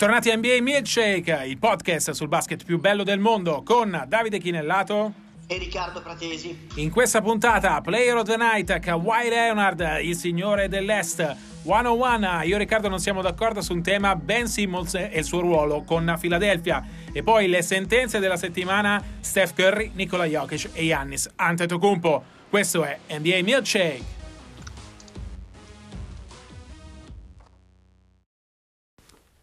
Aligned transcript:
Bentornati 0.00 0.30
a 0.30 0.36
NBA 0.38 0.62
Milkshake, 0.62 1.44
il 1.44 1.58
podcast 1.58 2.12
sul 2.12 2.28
basket 2.28 2.64
più 2.64 2.80
bello 2.80 3.02
del 3.02 3.18
mondo 3.18 3.62
con 3.62 4.06
Davide 4.08 4.38
Chinellato 4.38 5.12
e 5.46 5.58
Riccardo 5.58 6.00
Pratesi. 6.00 6.68
In 6.76 6.90
questa 6.90 7.20
puntata, 7.20 7.82
Player 7.82 8.16
of 8.16 8.22
the 8.22 8.38
Night, 8.38 8.78
Kawhi 8.78 9.28
Leonard, 9.28 9.98
il 10.00 10.16
signore 10.16 10.68
dell'Est. 10.68 11.36
101, 11.64 12.44
io 12.44 12.54
e 12.54 12.58
Riccardo 12.58 12.88
non 12.88 12.98
siamo 12.98 13.20
d'accordo 13.20 13.60
su 13.60 13.74
un 13.74 13.82
tema, 13.82 14.16
Ben 14.16 14.46
Simmons 14.46 14.94
e 14.94 15.18
il 15.18 15.24
suo 15.24 15.40
ruolo 15.40 15.82
con 15.82 16.16
Philadelphia. 16.18 16.82
E 17.12 17.22
poi 17.22 17.46
le 17.46 17.60
sentenze 17.60 18.20
della 18.20 18.38
settimana, 18.38 19.04
Steph 19.20 19.52
Curry, 19.52 19.90
Nikola 19.92 20.24
Jokic 20.24 20.70
e 20.72 20.86
Giannis 20.86 21.28
Antetokounmpo. 21.36 22.24
Questo 22.48 22.84
è 22.84 22.98
NBA 23.10 23.40
Milkshake. 23.42 24.19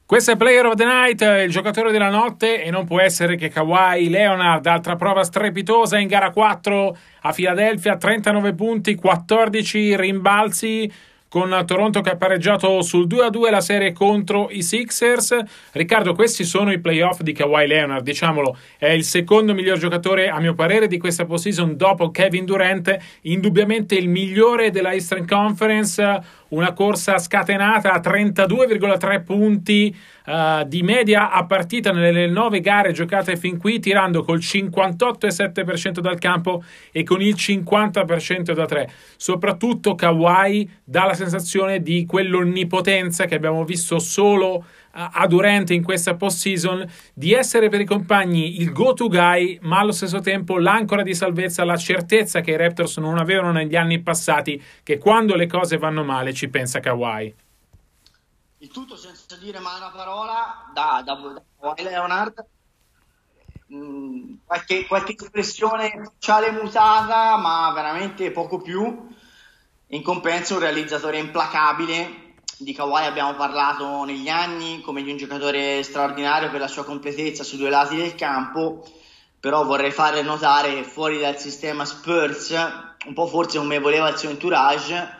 Questo 0.07 0.31
è 0.31 0.37
Player 0.37 0.65
of 0.65 0.75
the 0.75 0.85
Night, 0.85 1.19
il 1.19 1.51
giocatore 1.51 1.91
della 1.91 2.07
notte 2.07 2.63
e 2.63 2.71
non 2.71 2.85
può 2.85 3.01
essere 3.01 3.35
che 3.35 3.49
Kawhi 3.49 4.07
Leonard, 4.07 4.65
altra 4.65 4.95
prova 4.95 5.25
strepitosa 5.25 5.97
in 5.97 6.07
gara 6.07 6.31
4 6.31 6.97
a 7.23 7.33
Philadelphia, 7.33 7.97
39 7.97 8.53
punti, 8.53 8.95
14 8.95 9.97
rimbalzi, 9.97 10.89
con 11.27 11.61
Toronto 11.65 11.99
che 11.99 12.11
ha 12.11 12.15
pareggiato 12.15 12.81
sul 12.81 13.05
2-2 13.05 13.49
la 13.49 13.59
serie 13.59 13.91
contro 13.91 14.47
i 14.49 14.63
Sixers. 14.63 15.37
Riccardo, 15.73 16.13
questi 16.13 16.45
sono 16.45 16.71
i 16.71 16.79
playoff 16.79 17.19
di 17.19 17.33
Kawhi 17.33 17.67
Leonard, 17.67 18.01
diciamolo, 18.01 18.57
è 18.77 18.87
il 18.87 19.03
secondo 19.03 19.53
miglior 19.53 19.77
giocatore 19.77 20.29
a 20.29 20.39
mio 20.39 20.53
parere 20.53 20.87
di 20.87 20.97
questa 20.97 21.25
postseason 21.25 21.75
dopo 21.75 22.11
Kevin 22.11 22.45
Durant, 22.45 22.97
indubbiamente 23.23 23.95
il 23.95 24.07
migliore 24.07 24.71
della 24.71 24.93
Eastern 24.93 25.27
Conference, 25.27 26.45
una 26.49 26.73
corsa 26.73 27.17
scatenata 27.17 27.91
a 27.91 27.99
32,3 27.99 29.23
punti 29.23 29.95
uh, 30.25 30.63
di 30.65 30.81
media 30.83 31.31
a 31.31 31.45
partita 31.45 31.91
nelle 31.91 32.27
nove 32.27 32.61
gare 32.61 32.91
giocate 32.91 33.35
fin 33.37 33.57
qui, 33.57 33.79
tirando 33.79 34.23
col 34.23 34.39
58,7% 34.39 35.99
dal 35.99 36.19
campo 36.19 36.63
e 36.91 37.03
con 37.03 37.21
il 37.21 37.35
50% 37.35 38.53
da 38.53 38.65
tre. 38.65 38.89
Soprattutto 39.17 39.95
Kawhi 39.95 40.69
dà 40.83 41.05
la 41.05 41.13
sensazione 41.13 41.81
di 41.81 42.05
quell'onnipotenza 42.05 43.25
che 43.25 43.35
abbiamo 43.35 43.63
visto 43.63 43.99
solo 43.99 44.65
a 44.97 45.27
Durant 45.27 45.69
in 45.69 45.83
questa 45.83 46.15
post-season 46.15 46.85
di 47.13 47.33
essere 47.33 47.69
per 47.69 47.81
i 47.81 47.85
compagni 47.85 48.59
il 48.59 48.71
go-to 48.71 49.07
guy, 49.07 49.59
ma 49.61 49.79
allo 49.79 49.91
stesso 49.91 50.21
tempo 50.21 50.57
l'ancora 50.57 51.03
di 51.03 51.13
salvezza, 51.13 51.63
la 51.63 51.77
certezza 51.77 52.41
che 52.41 52.51
i 52.51 52.57
Raptors 52.57 52.97
non 52.97 53.19
avevano 53.19 53.51
negli 53.51 53.75
anni 53.75 54.01
passati, 54.01 54.61
che 54.81 54.97
quando 54.97 55.35
le 55.35 55.45
cose 55.45 55.77
vanno 55.77 56.03
male 56.03 56.33
ci 56.33 56.49
pensa 56.49 56.79
Kawhi. 56.79 57.35
Il 58.59 58.69
tutto 58.69 58.95
senza 58.95 59.35
dire 59.37 59.59
mai 59.59 59.77
una 59.77 59.91
parola 59.91 60.71
da, 60.73 61.03
da, 61.05 61.13
da 61.13 61.83
Leonard. 61.83 62.45
Mm, 63.71 64.35
qualche, 64.45 64.87
qualche 64.87 65.15
espressione 65.15 65.91
facciale 66.03 66.51
mutata, 66.51 67.37
ma 67.37 67.71
veramente 67.71 68.31
poco 68.31 68.59
più. 68.59 69.07
In 69.89 70.01
compenso, 70.01 70.55
un 70.55 70.61
realizzatore 70.61 71.19
implacabile 71.19 72.25
di 72.59 72.73
Kawhi 72.73 73.05
abbiamo 73.05 73.35
parlato 73.35 74.03
negli 74.03 74.29
anni 74.29 74.81
come 74.81 75.03
di 75.03 75.11
un 75.11 75.17
giocatore 75.17 75.83
straordinario 75.83 76.49
per 76.49 76.59
la 76.59 76.67
sua 76.67 76.83
completezza 76.83 77.43
sui 77.43 77.59
due 77.59 77.69
lati 77.69 77.95
del 77.95 78.15
campo, 78.15 78.83
però 79.39 79.63
vorrei 79.63 79.91
fare 79.91 80.23
notare 80.23 80.73
che 80.73 80.83
fuori 80.83 81.19
dal 81.19 81.37
sistema 81.37 81.85
Spurs, 81.85 82.49
un 83.05 83.13
po' 83.13 83.27
forse 83.27 83.59
come 83.59 83.79
voleva 83.79 84.09
il 84.09 84.17
suo 84.17 84.29
entourage, 84.29 85.15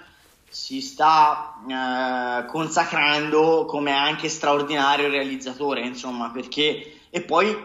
si 0.50 0.82
sta 0.82 1.62
eh, 1.68 2.46
consacrando 2.48 3.66
come 3.66 3.92
anche 3.92 4.30
straordinario 4.30 5.10
realizzatore, 5.10 5.82
insomma, 5.82 6.32
perché 6.32 7.02
e 7.10 7.22
poi 7.22 7.56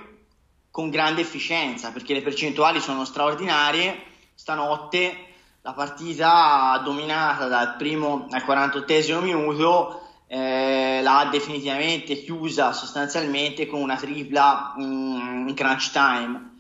con 0.71 0.91
grande 0.91 1.23
efficienza, 1.23 1.93
perché 1.93 2.13
le 2.13 2.23
percentuali 2.23 2.81
sono 2.81 3.05
straordinarie. 3.05 4.11
Stanotte 4.35 5.32
la 5.65 5.73
partita 5.75 6.81
dominata 6.85 7.47
dal 7.47 7.77
primo 7.77 8.27
al 8.31 8.45
48 8.45 9.21
minuto 9.21 10.03
eh, 10.27 11.01
l'ha 11.03 11.29
definitivamente 11.31 12.21
chiusa 12.25 12.73
sostanzialmente 12.73 13.67
con 13.67 13.81
una 13.81 13.97
tripla 13.97 14.75
in, 14.79 15.45
in, 15.47 15.55
crunch 15.55 15.93
time. 15.93 16.51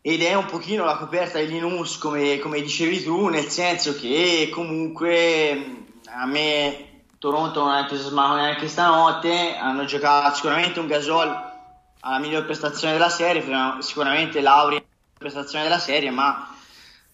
Ed 0.00 0.22
è 0.22 0.34
un 0.34 0.46
pochino 0.46 0.84
la 0.84 0.96
coperta 0.96 1.38
di 1.40 1.48
Linus 1.48 1.98
come, 1.98 2.38
come 2.38 2.60
dicevi 2.60 3.02
tu 3.02 3.28
nel 3.28 3.48
senso 3.48 3.96
che 3.96 4.48
comunque 4.52 5.86
a 6.04 6.26
me 6.26 7.06
Toronto 7.18 7.62
non 7.62 7.70
ha 7.70 7.78
entusiasmato 7.80 8.34
neanche 8.34 8.68
stanotte 8.68 9.56
hanno 9.56 9.86
giocato 9.86 10.36
sicuramente 10.36 10.78
un 10.78 10.86
Gasol 10.86 11.52
alla 12.00 12.18
miglior 12.18 12.44
prestazione 12.44 12.92
della 12.92 13.08
serie 13.08 13.42
sicuramente 13.78 14.42
Lauri 14.42 14.84
prestazione 15.16 15.64
della 15.64 15.78
serie 15.78 16.10
ma 16.10 16.53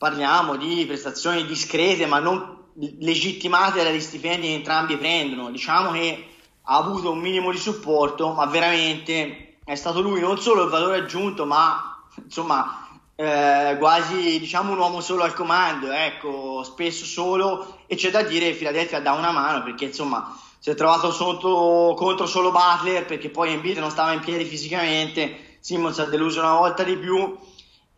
parliamo 0.01 0.57
di 0.57 0.87
prestazioni 0.87 1.45
discrete 1.45 2.07
ma 2.07 2.21
non 2.21 2.69
legittimate 3.01 3.85
dagli 3.85 4.01
stipendi 4.01 4.47
che 4.47 4.55
entrambi 4.55 4.97
prendono. 4.97 5.51
Diciamo 5.51 5.91
che 5.91 6.27
ha 6.63 6.77
avuto 6.79 7.11
un 7.11 7.19
minimo 7.19 7.51
di 7.51 7.59
supporto, 7.59 8.33
ma 8.33 8.47
veramente 8.47 9.59
è 9.63 9.75
stato 9.75 10.01
lui 10.01 10.23
non 10.23 10.41
solo 10.41 10.63
il 10.63 10.71
valore 10.71 11.01
aggiunto, 11.01 11.45
ma 11.45 12.03
insomma 12.17 12.89
eh, 13.15 13.77
quasi 13.79 14.39
diciamo 14.39 14.73
un 14.73 14.79
uomo 14.79 15.03
solo 15.03 15.23
al 15.23 15.35
comando, 15.35 15.91
ecco, 15.91 16.63
spesso 16.63 17.05
solo 17.05 17.83
e 17.87 17.95
c'è 17.95 18.11
da 18.11 18.23
dire 18.23 18.53
che 18.53 18.57
Philadelphia 18.57 19.01
dà 19.01 19.13
una 19.13 19.33
mano 19.33 19.63
perché 19.63 19.85
insomma 19.85 20.35
si 20.59 20.71
è 20.71 20.75
trovato 20.75 21.13
sotto, 21.13 21.93
contro 21.95 22.25
solo 22.25 22.51
Butler 22.51 23.05
perché 23.05 23.29
poi 23.29 23.53
Embiid 23.53 23.77
non 23.77 23.91
stava 23.91 24.13
in 24.13 24.21
piedi 24.21 24.47
fisicamente, 24.47 25.59
Simmons 25.61 25.99
ha 25.99 26.07
deluso 26.07 26.41
una 26.41 26.57
volta 26.57 26.85
di 26.85 26.97
più 26.97 27.37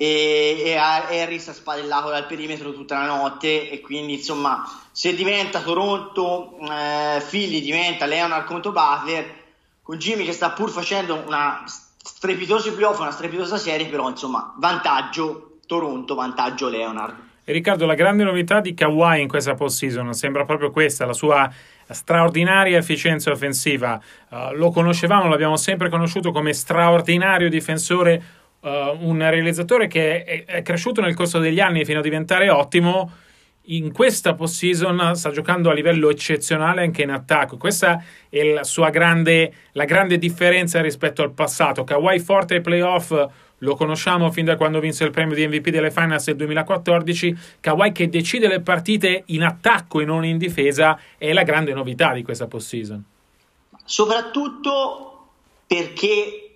e, 0.03 0.63
e 0.65 0.77
Harris 0.77 1.47
ha 1.47 1.53
spadellato 1.53 2.09
dal 2.11 2.27
perimetro 2.27 2.73
tutta 2.73 2.99
la 2.99 3.07
notte 3.07 3.71
e 3.71 3.81
quindi 3.81 4.15
insomma 4.15 4.65
se 4.91 5.15
diventa 5.15 5.61
Toronto 5.61 6.59
eh, 6.59 7.23
Philly 7.31 7.61
diventa 7.61 8.05
Leonard 8.07 8.45
contro 8.45 8.73
Butler 8.73 9.33
con 9.81 9.99
Jimmy 9.99 10.25
che 10.25 10.33
sta 10.33 10.51
pur 10.51 10.71
facendo 10.71 11.23
una 11.25 11.63
strepitosa 11.67 12.73
playoff 12.73 12.99
una 12.99 13.13
strepitosa 13.13 13.59
serie 13.59 13.87
però 13.87 14.09
insomma 14.09 14.53
vantaggio 14.59 15.59
Toronto 15.67 16.17
vantaggio 16.17 16.69
Leonard. 16.69 17.31
E 17.45 17.53
Riccardo 17.53 17.87
la 17.87 17.95
grande 17.95 18.25
novità 18.25 18.61
di 18.61 18.75
Kawhi 18.75 19.21
in 19.21 19.29
questa 19.29 19.55
postseason 19.55 20.13
sembra 20.15 20.45
proprio 20.45 20.73
questa 20.73 21.07
la 21.07 21.13
sua 21.13 21.49
straordinaria 21.89 22.79
efficienza 22.79 23.31
offensiva. 23.31 24.01
Uh, 24.29 24.55
lo 24.55 24.71
conoscevamo 24.71 25.29
l'abbiamo 25.29 25.57
sempre 25.57 25.89
conosciuto 25.89 26.31
come 26.31 26.53
straordinario 26.53 27.49
difensore 27.49 28.42
uh, 28.63 28.69
un 29.01 29.19
realizzatore 29.19 29.87
che 29.87 30.25
è, 30.25 30.45
è, 30.45 30.63
cresciuto 30.63 31.01
nel 31.01 31.15
corso 31.15 31.39
degli 31.39 31.61
anni 31.61 31.85
fino 31.85 31.99
a 31.99 32.03
diventare 32.03 32.51
ottimo. 32.51 33.11
In 33.67 33.93
questa 33.93 34.35
postseason 34.35 35.15
sta 35.15 35.31
giocando 35.31 35.71
a 35.71 35.73
livello 35.73 36.11
eccezionale 36.11 36.83
anche 36.83 37.03
in 37.03 37.11
attacco. 37.11 37.57
Questa 37.57 38.03
è 38.29 38.43
la 38.43 38.65
sua 38.65 38.91
grande, 38.91 39.53
la 39.73 39.85
grande 39.85 40.19
differenza 40.19 40.81
rispetto 40.81 41.23
al 41.23 41.33
passato. 41.33 41.85
Kawhi 41.85 42.19
forte 42.19 42.55
ai 42.55 42.61
playoff 42.61 43.15
lo 43.59 43.77
conosciamo 43.77 44.33
fin 44.33 44.45
da 44.45 44.57
quando 44.57 44.81
vinse 44.81 45.05
il 45.05 45.13
premio 45.13 45.37
di 45.37 45.47
MVP 45.47 45.69
delle 45.69 45.93
Finals 45.93 46.25
del 46.25 46.37
2014. 46.37 47.39
Kawhi 47.61 47.93
che 47.93 48.09
decide 48.09 48.49
le 48.49 48.61
partite 48.61 49.23
in 49.27 49.45
attacco 49.45 50.01
e 50.01 50.05
non 50.05 50.25
in 50.25 50.39
difesa 50.39 50.99
è 51.17 51.33
la 51.33 51.45
grande 51.45 51.73
novità 51.73 52.13
di 52.13 52.25
questa 52.25 52.49
postseason. 52.49 53.05
Soprattutto 53.85 55.29
perché 55.69 56.52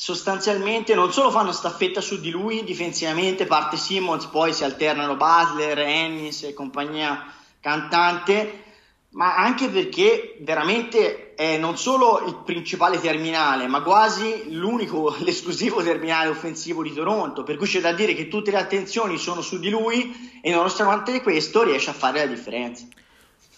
sostanzialmente 0.00 0.94
non 0.94 1.12
solo 1.12 1.30
fanno 1.30 1.52
staffetta 1.52 2.00
su 2.00 2.20
di 2.20 2.30
lui 2.30 2.64
difensivamente, 2.64 3.44
parte 3.44 3.76
Simmons, 3.76 4.24
poi 4.28 4.54
si 4.54 4.64
alternano 4.64 5.14
Butler, 5.14 5.78
Ennis 5.78 6.44
e 6.44 6.54
compagnia 6.54 7.30
cantante, 7.60 8.64
ma 9.10 9.36
anche 9.36 9.68
perché 9.68 10.38
veramente 10.40 11.34
è 11.34 11.58
non 11.58 11.76
solo 11.76 12.24
il 12.26 12.36
principale 12.46 12.98
terminale, 12.98 13.66
ma 13.66 13.82
quasi 13.82 14.44
l'unico, 14.54 15.14
l'esclusivo 15.20 15.82
terminale 15.82 16.30
offensivo 16.30 16.82
di 16.82 16.94
Toronto, 16.94 17.42
per 17.42 17.58
cui 17.58 17.66
c'è 17.66 17.80
da 17.80 17.92
dire 17.92 18.14
che 18.14 18.28
tutte 18.28 18.52
le 18.52 18.56
attenzioni 18.56 19.18
sono 19.18 19.42
su 19.42 19.58
di 19.58 19.68
lui 19.68 20.40
e 20.40 20.50
nonostante 20.50 21.20
questo 21.20 21.62
riesce 21.62 21.90
a 21.90 21.92
fare 21.92 22.20
la 22.20 22.26
differenza. 22.26 22.86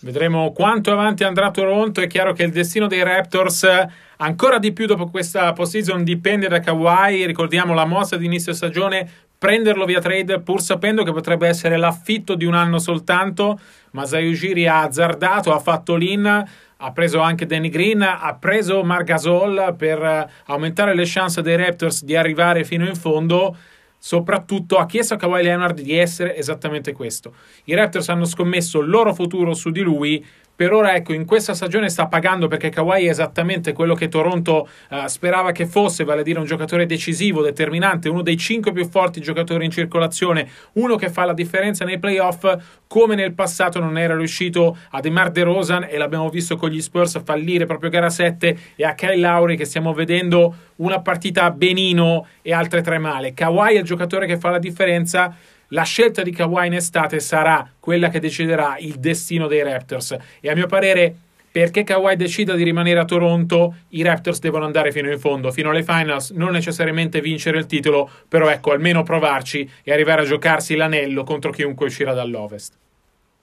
Vedremo 0.05 0.51
quanto 0.51 0.91
avanti 0.91 1.23
andrà 1.23 1.53
Toronto. 1.53 2.01
È 2.01 2.09
chiaro 2.09 2.33
che 2.33 2.43
il 2.43 2.51
destino 2.51 2.89
dei 2.89 3.05
Raptors, 3.05 3.69
ancora 4.17 4.59
di 4.59 4.73
più 4.73 4.87
dopo 4.87 5.07
questa 5.07 5.53
postseason, 5.53 6.03
dipende 6.03 6.49
da 6.49 6.59
Kawhi. 6.59 7.25
Ricordiamo 7.25 7.73
la 7.73 7.85
mossa 7.85 8.17
di 8.17 8.25
inizio 8.25 8.53
stagione, 8.53 9.09
prenderlo 9.39 9.85
via 9.85 10.01
trade, 10.01 10.41
pur 10.41 10.61
sapendo 10.61 11.05
che 11.05 11.13
potrebbe 11.13 11.47
essere 11.47 11.77
l'affitto 11.77 12.35
di 12.35 12.45
un 12.45 12.55
anno 12.55 12.81
soltanto. 12.81 13.61
Ma 13.93 14.03
Ujiri 14.03 14.67
ha 14.67 14.83
azzardato, 14.83 15.55
ha 15.55 15.61
fatto 15.61 15.95
l'in, 15.95 16.27
ha 16.27 16.91
preso 16.91 17.21
anche 17.21 17.47
Danny 17.47 17.69
Green, 17.69 18.03
ha 18.03 18.37
preso 18.41 18.83
Margasol 18.83 19.77
per 19.79 20.29
aumentare 20.47 20.97
le 20.97 21.05
chance 21.07 21.43
dei 21.43 21.55
Raptors 21.55 22.03
di 22.03 22.17
arrivare 22.17 22.65
fino 22.65 22.85
in 22.89 22.97
fondo 22.97 23.57
soprattutto 24.05 24.79
ha 24.79 24.87
chiesto 24.87 25.15
a 25.15 25.17
Kawhi 25.17 25.45
Leonard 25.45 25.81
di 25.81 25.97
essere 25.97 26.37
esattamente 26.37 26.93
questo. 26.93 27.37
I 27.67 27.75
Raptors 27.75 28.09
hanno 28.09 28.25
scommesso 28.25 28.81
il 28.81 28.89
loro 28.89 29.15
futuro 29.15 29.55
su 29.55 29.71
di 29.71 29.81
lui 29.81 30.27
per 30.55 30.73
ora, 30.73 30.95
ecco, 30.95 31.13
in 31.13 31.25
questa 31.25 31.55
stagione 31.55 31.89
sta 31.89 32.07
pagando 32.07 32.47
perché 32.47 32.69
Kawhi 32.69 33.07
è 33.07 33.09
esattamente 33.09 33.73
quello 33.73 33.95
che 33.95 34.09
Toronto 34.09 34.69
uh, 34.91 35.07
sperava 35.07 35.51
che 35.51 35.67
fosse, 35.67 36.05
vale 36.05 36.21
a 36.21 36.25
dire 36.25 36.39
un 36.39 36.45
giocatore 36.45 36.87
decisivo, 36.87 37.43
determinante, 37.43 38.09
uno 38.09 38.23
dei 38.23 38.37
cinque 38.37 38.71
più 38.73 38.87
forti 38.89 39.21
giocatori 39.21 39.65
in 39.65 39.71
circolazione, 39.71 40.49
uno 40.75 40.97
che 40.97 41.09
fa 41.09 41.25
la 41.25 41.33
differenza 41.33 41.85
nei 41.85 41.99
playoff, 41.99 42.45
come 42.87 43.15
nel 43.15 43.33
passato 43.33 43.81
non 43.81 43.97
era 43.97 44.15
riuscito 44.15 44.77
a 44.91 45.01
DeMar 45.01 45.31
DeRozan 45.31 45.87
e 45.89 45.97
l'abbiamo 45.97 46.29
visto 46.29 46.57
con 46.57 46.69
gli 46.69 46.81
Spurs 46.81 47.23
fallire 47.25 47.65
proprio 47.65 47.89
gara 47.89 48.11
7 48.11 48.59
e 48.77 48.85
a 48.85 48.95
Kyle 48.95 49.17
Lowry 49.17 49.57
che 49.57 49.65
stiamo 49.65 49.95
vedendo 49.95 50.55
una 50.77 51.01
partita 51.01 51.51
benino 51.51 52.27
e 52.43 52.53
altre 52.53 52.83
tre 52.83 52.99
male. 52.99 53.33
Kawhi 53.33 53.77
è 53.77 53.79
il 53.79 53.85
giocatore 53.85 54.27
che 54.27 54.37
fa 54.37 54.51
la 54.51 54.59
differenza 54.59 55.35
la 55.73 55.83
scelta 55.83 56.23
di 56.23 56.33
Kawhi 56.33 56.67
in 56.67 56.75
estate 56.75 57.19
sarà 57.21 57.69
quella 57.81 58.09
che 58.09 58.21
deciderà 58.21 58.77
il 58.79 58.95
destino 58.95 59.47
dei 59.47 59.63
Raptors. 59.63 60.17
E 60.41 60.51
a 60.51 60.55
mio 60.55 60.67
parere, 60.67 61.15
perché 61.51 61.83
Kawhi 61.83 62.17
decida 62.17 62.55
di 62.55 62.63
rimanere 62.63 63.01
a 63.01 63.05
Toronto, 63.05 63.75
i 63.91 64.03
Raptors 64.03 64.39
devono 64.39 64.65
andare 64.65 64.93
fino 64.93 65.11
in 65.11 65.19
fondo, 65.19 65.51
fino 65.51 65.71
alle 65.71 65.83
finals, 65.83 66.31
non 66.31 66.53
necessariamente 66.53 67.21
vincere 67.21 67.59
il 67.59 67.67
titolo, 67.67 68.09
però 68.29 68.49
ecco, 68.49 68.73
almeno 68.73 69.03
provarci 69.03 69.69
e 69.83 69.93
arrivare 69.93 70.23
a 70.23 70.25
giocarsi 70.25 70.77
l'anello 70.77 71.25
contro 71.25 71.51
chiunque 71.51 71.87
uscirà 71.87 72.13
dall'Ovest. 72.13 72.75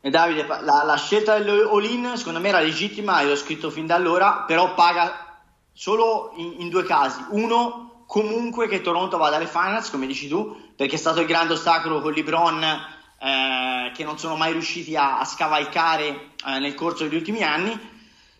E 0.01 0.09
Davide, 0.09 0.45
la, 0.47 0.83
la 0.85 0.95
scelta 0.97 1.37
dell'all-in 1.37 2.13
secondo 2.15 2.39
me 2.39 2.49
era 2.49 2.61
legittima, 2.61 3.21
e 3.21 3.25
l'ho 3.25 3.35
scritto 3.35 3.69
fin 3.69 3.87
da 3.87 3.95
allora, 3.95 4.45
però 4.47 4.73
paga 4.75 5.41
solo 5.73 6.31
in, 6.37 6.55
in 6.59 6.69
due 6.69 6.83
casi. 6.83 7.19
Uno, 7.31 7.88
comunque 8.09 8.67
che 8.67 8.81
Toronto 8.81 9.17
vada 9.17 9.35
alle 9.35 9.45
finals, 9.45 9.91
come 9.91 10.07
dici 10.07 10.27
tu, 10.27 10.71
perché 10.75 10.95
è 10.95 10.97
stato 10.97 11.19
il 11.21 11.27
grande 11.27 11.53
ostacolo 11.53 12.01
con 12.01 12.11
LeBron 12.11 12.63
eh, 12.63 13.91
che 13.93 14.03
non 14.03 14.17
sono 14.17 14.35
mai 14.35 14.51
riusciti 14.51 14.95
a, 14.95 15.19
a 15.19 15.25
scavalcare 15.25 16.31
eh, 16.43 16.57
nel 16.57 16.73
corso 16.73 17.03
degli 17.03 17.13
ultimi 17.13 17.43
anni. 17.43 17.79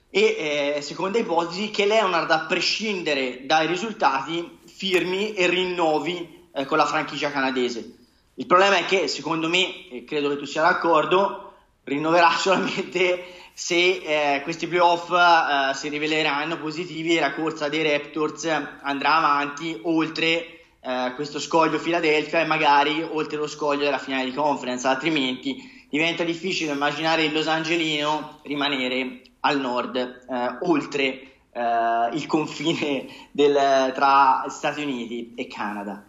E 0.10 0.74
eh, 0.76 0.82
seconda 0.82 1.20
ipotesi, 1.20 1.70
che 1.70 1.86
Leonard, 1.86 2.32
a 2.32 2.48
prescindere 2.48 3.46
dai 3.46 3.68
risultati, 3.68 4.58
firmi 4.66 5.36
e 5.36 5.46
rinnovi 5.46 6.48
eh, 6.52 6.66
con 6.66 6.80
la 6.80 6.88
franchigia 6.88 7.30
canadese. 7.30 7.98
Il 8.34 8.48
problema 8.48 8.78
è 8.78 8.86
che, 8.86 9.08
secondo 9.08 9.48
me, 9.50 9.88
e 9.88 10.04
credo 10.04 10.30
che 10.30 10.38
tu 10.38 10.46
sia 10.46 10.64
d'accordo, 10.64 11.54
rinnoverà 11.84 12.32
solamente 12.36 13.24
se 13.60 13.76
eh, 13.76 14.42
questi 14.44 14.68
playoff 14.68 15.12
eh, 15.12 15.74
si 15.74 15.90
riveleranno 15.90 16.58
positivi 16.58 17.18
e 17.18 17.20
la 17.20 17.34
corsa 17.34 17.68
dei 17.68 17.84
Raptors 17.84 18.46
andrà 18.84 19.18
avanti 19.18 19.78
oltre 19.84 20.62
eh, 20.80 21.12
questo 21.14 21.40
scoglio 21.40 21.78
Philadelphia 21.78 22.40
e 22.40 22.46
magari 22.46 23.02
oltre 23.04 23.36
lo 23.36 23.48
scoglio 23.48 23.84
della 23.84 23.98
finale 23.98 24.24
di 24.24 24.34
conference, 24.34 24.88
altrimenti 24.88 25.88
diventa 25.90 26.24
difficile 26.24 26.72
immaginare 26.72 27.26
il 27.26 27.34
Los 27.34 27.48
Angelino 27.48 28.40
rimanere 28.44 29.24
al 29.42 29.60
nord, 29.60 29.98
eh, 29.98 30.58
oltre 30.62 31.04
eh, 31.52 32.10
il 32.14 32.26
confine 32.28 33.08
del, 33.30 33.92
tra 33.94 34.46
Stati 34.48 34.82
Uniti 34.82 35.34
e 35.36 35.48
Canada. 35.48 36.09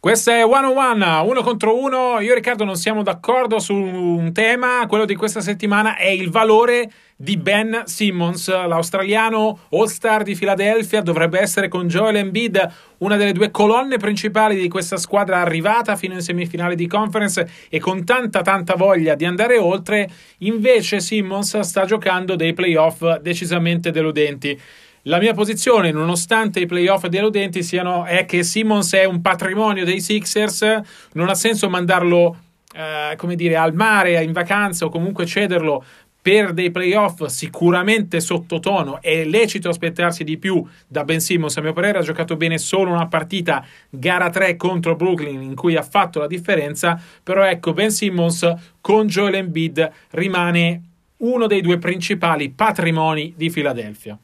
Questo 0.00 0.30
è 0.30 0.42
One 0.46 0.66
on 0.66 0.78
One, 0.78 1.04
uno 1.28 1.42
contro 1.42 1.78
uno. 1.78 2.20
Io 2.20 2.32
e 2.32 2.34
Riccardo 2.36 2.64
non 2.64 2.76
siamo 2.76 3.02
d'accordo 3.02 3.58
su 3.58 3.74
un 3.74 4.32
tema. 4.32 4.86
Quello 4.88 5.04
di 5.04 5.14
questa 5.14 5.42
settimana 5.42 5.94
è 5.98 6.08
il 6.08 6.30
valore 6.30 6.90
di 7.16 7.36
Ben 7.36 7.82
Simmons, 7.84 8.48
l'australiano 8.48 9.66
all-star 9.68 10.22
di 10.22 10.34
Philadelphia. 10.34 11.02
Dovrebbe 11.02 11.38
essere 11.38 11.68
con 11.68 11.86
Joel 11.86 12.16
Embiid 12.16 12.72
una 13.00 13.16
delle 13.16 13.32
due 13.32 13.50
colonne 13.50 13.98
principali 13.98 14.58
di 14.58 14.68
questa 14.68 14.96
squadra 14.96 15.42
arrivata 15.42 15.96
fino 15.96 16.14
in 16.14 16.22
semifinale 16.22 16.76
di 16.76 16.86
conference 16.86 17.46
e 17.68 17.78
con 17.78 18.02
tanta 18.02 18.40
tanta 18.40 18.76
voglia 18.76 19.14
di 19.14 19.26
andare 19.26 19.58
oltre. 19.58 20.08
Invece 20.38 21.00
Simmons 21.00 21.60
sta 21.60 21.84
giocando 21.84 22.36
dei 22.36 22.54
playoff 22.54 23.18
decisamente 23.18 23.90
deludenti. 23.90 24.58
La 25.04 25.18
mia 25.18 25.32
posizione, 25.32 25.92
nonostante 25.92 26.60
i 26.60 26.66
playoff 26.66 27.06
deludenti, 27.06 27.62
siano, 27.62 28.04
è 28.04 28.26
che 28.26 28.42
Simmons 28.42 28.92
è 28.92 29.04
un 29.04 29.22
patrimonio 29.22 29.86
dei 29.86 29.98
Sixers, 29.98 30.80
non 31.12 31.30
ha 31.30 31.34
senso 31.34 31.70
mandarlo, 31.70 32.36
eh, 32.74 33.16
come 33.16 33.34
dire, 33.34 33.56
al 33.56 33.72
mare, 33.72 34.22
in 34.22 34.32
vacanza 34.32 34.84
o 34.84 34.90
comunque 34.90 35.24
cederlo 35.24 35.82
per 36.20 36.52
dei 36.52 36.70
playoff 36.70 37.24
sicuramente 37.24 38.20
sottotono. 38.20 39.00
È 39.00 39.24
lecito 39.24 39.70
aspettarsi 39.70 40.22
di 40.22 40.36
più 40.36 40.62
da 40.86 41.04
Ben 41.04 41.20
Simmons. 41.20 41.56
A 41.56 41.62
mio 41.62 41.72
parere 41.72 41.96
ha 41.96 42.02
giocato 42.02 42.36
bene 42.36 42.58
solo 42.58 42.90
una 42.90 43.06
partita, 43.06 43.64
gara 43.88 44.28
3 44.28 44.56
contro 44.56 44.96
Brooklyn, 44.96 45.40
in 45.40 45.54
cui 45.54 45.76
ha 45.76 45.82
fatto 45.82 46.18
la 46.18 46.26
differenza. 46.26 47.00
Però 47.22 47.42
ecco, 47.42 47.72
Ben 47.72 47.90
Simmons 47.90 48.54
con 48.82 49.06
Joel 49.06 49.36
Embiid 49.36 49.90
rimane 50.10 50.82
uno 51.18 51.46
dei 51.46 51.62
due 51.62 51.78
principali 51.78 52.50
patrimoni 52.50 53.32
di 53.34 53.50
Philadelphia. 53.50 54.18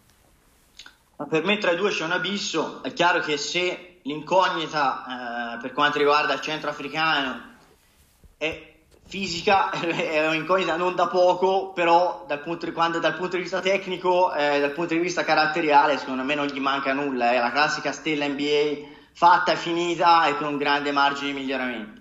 Ma 1.16 1.26
per 1.26 1.44
me 1.44 1.56
tra 1.58 1.70
i 1.70 1.76
due 1.76 1.90
c'è 1.90 2.04
un 2.04 2.12
abisso, 2.12 2.82
è 2.82 2.92
chiaro 2.92 3.20
che 3.20 3.38
se 3.38 4.00
l'incognita 4.02 5.54
eh, 5.56 5.60
per 5.60 5.72
quanto 5.72 5.98
riguarda 5.98 6.34
il 6.34 6.40
centro 6.40 6.68
africano 6.68 7.54
è 8.36 8.74
fisica, 9.06 9.70
è 9.80 10.26
un'incognita 10.26 10.76
non 10.76 10.94
da 10.94 11.06
poco, 11.08 11.72
però 11.72 12.24
dal 12.26 12.40
punto 12.40 12.66
di, 12.66 12.72
quando, 12.72 12.98
dal 12.98 13.16
punto 13.16 13.36
di 13.36 13.42
vista 13.42 13.60
tecnico, 13.60 14.32
eh, 14.34 14.60
dal 14.60 14.72
punto 14.72 14.94
di 14.94 15.00
vista 15.00 15.24
caratteriale, 15.24 15.96
secondo 15.96 16.22
me 16.22 16.34
non 16.34 16.46
gli 16.46 16.60
manca 16.60 16.92
nulla, 16.92 17.32
è 17.32 17.38
la 17.38 17.50
classica 17.50 17.92
stella 17.92 18.26
NBA 18.26 18.94
fatta 19.12 19.52
e 19.52 19.56
finita 19.56 20.26
e 20.26 20.36
con 20.36 20.48
un 20.48 20.56
grande 20.58 20.92
margine 20.92 21.32
di 21.32 21.38
miglioramento. 21.38 21.95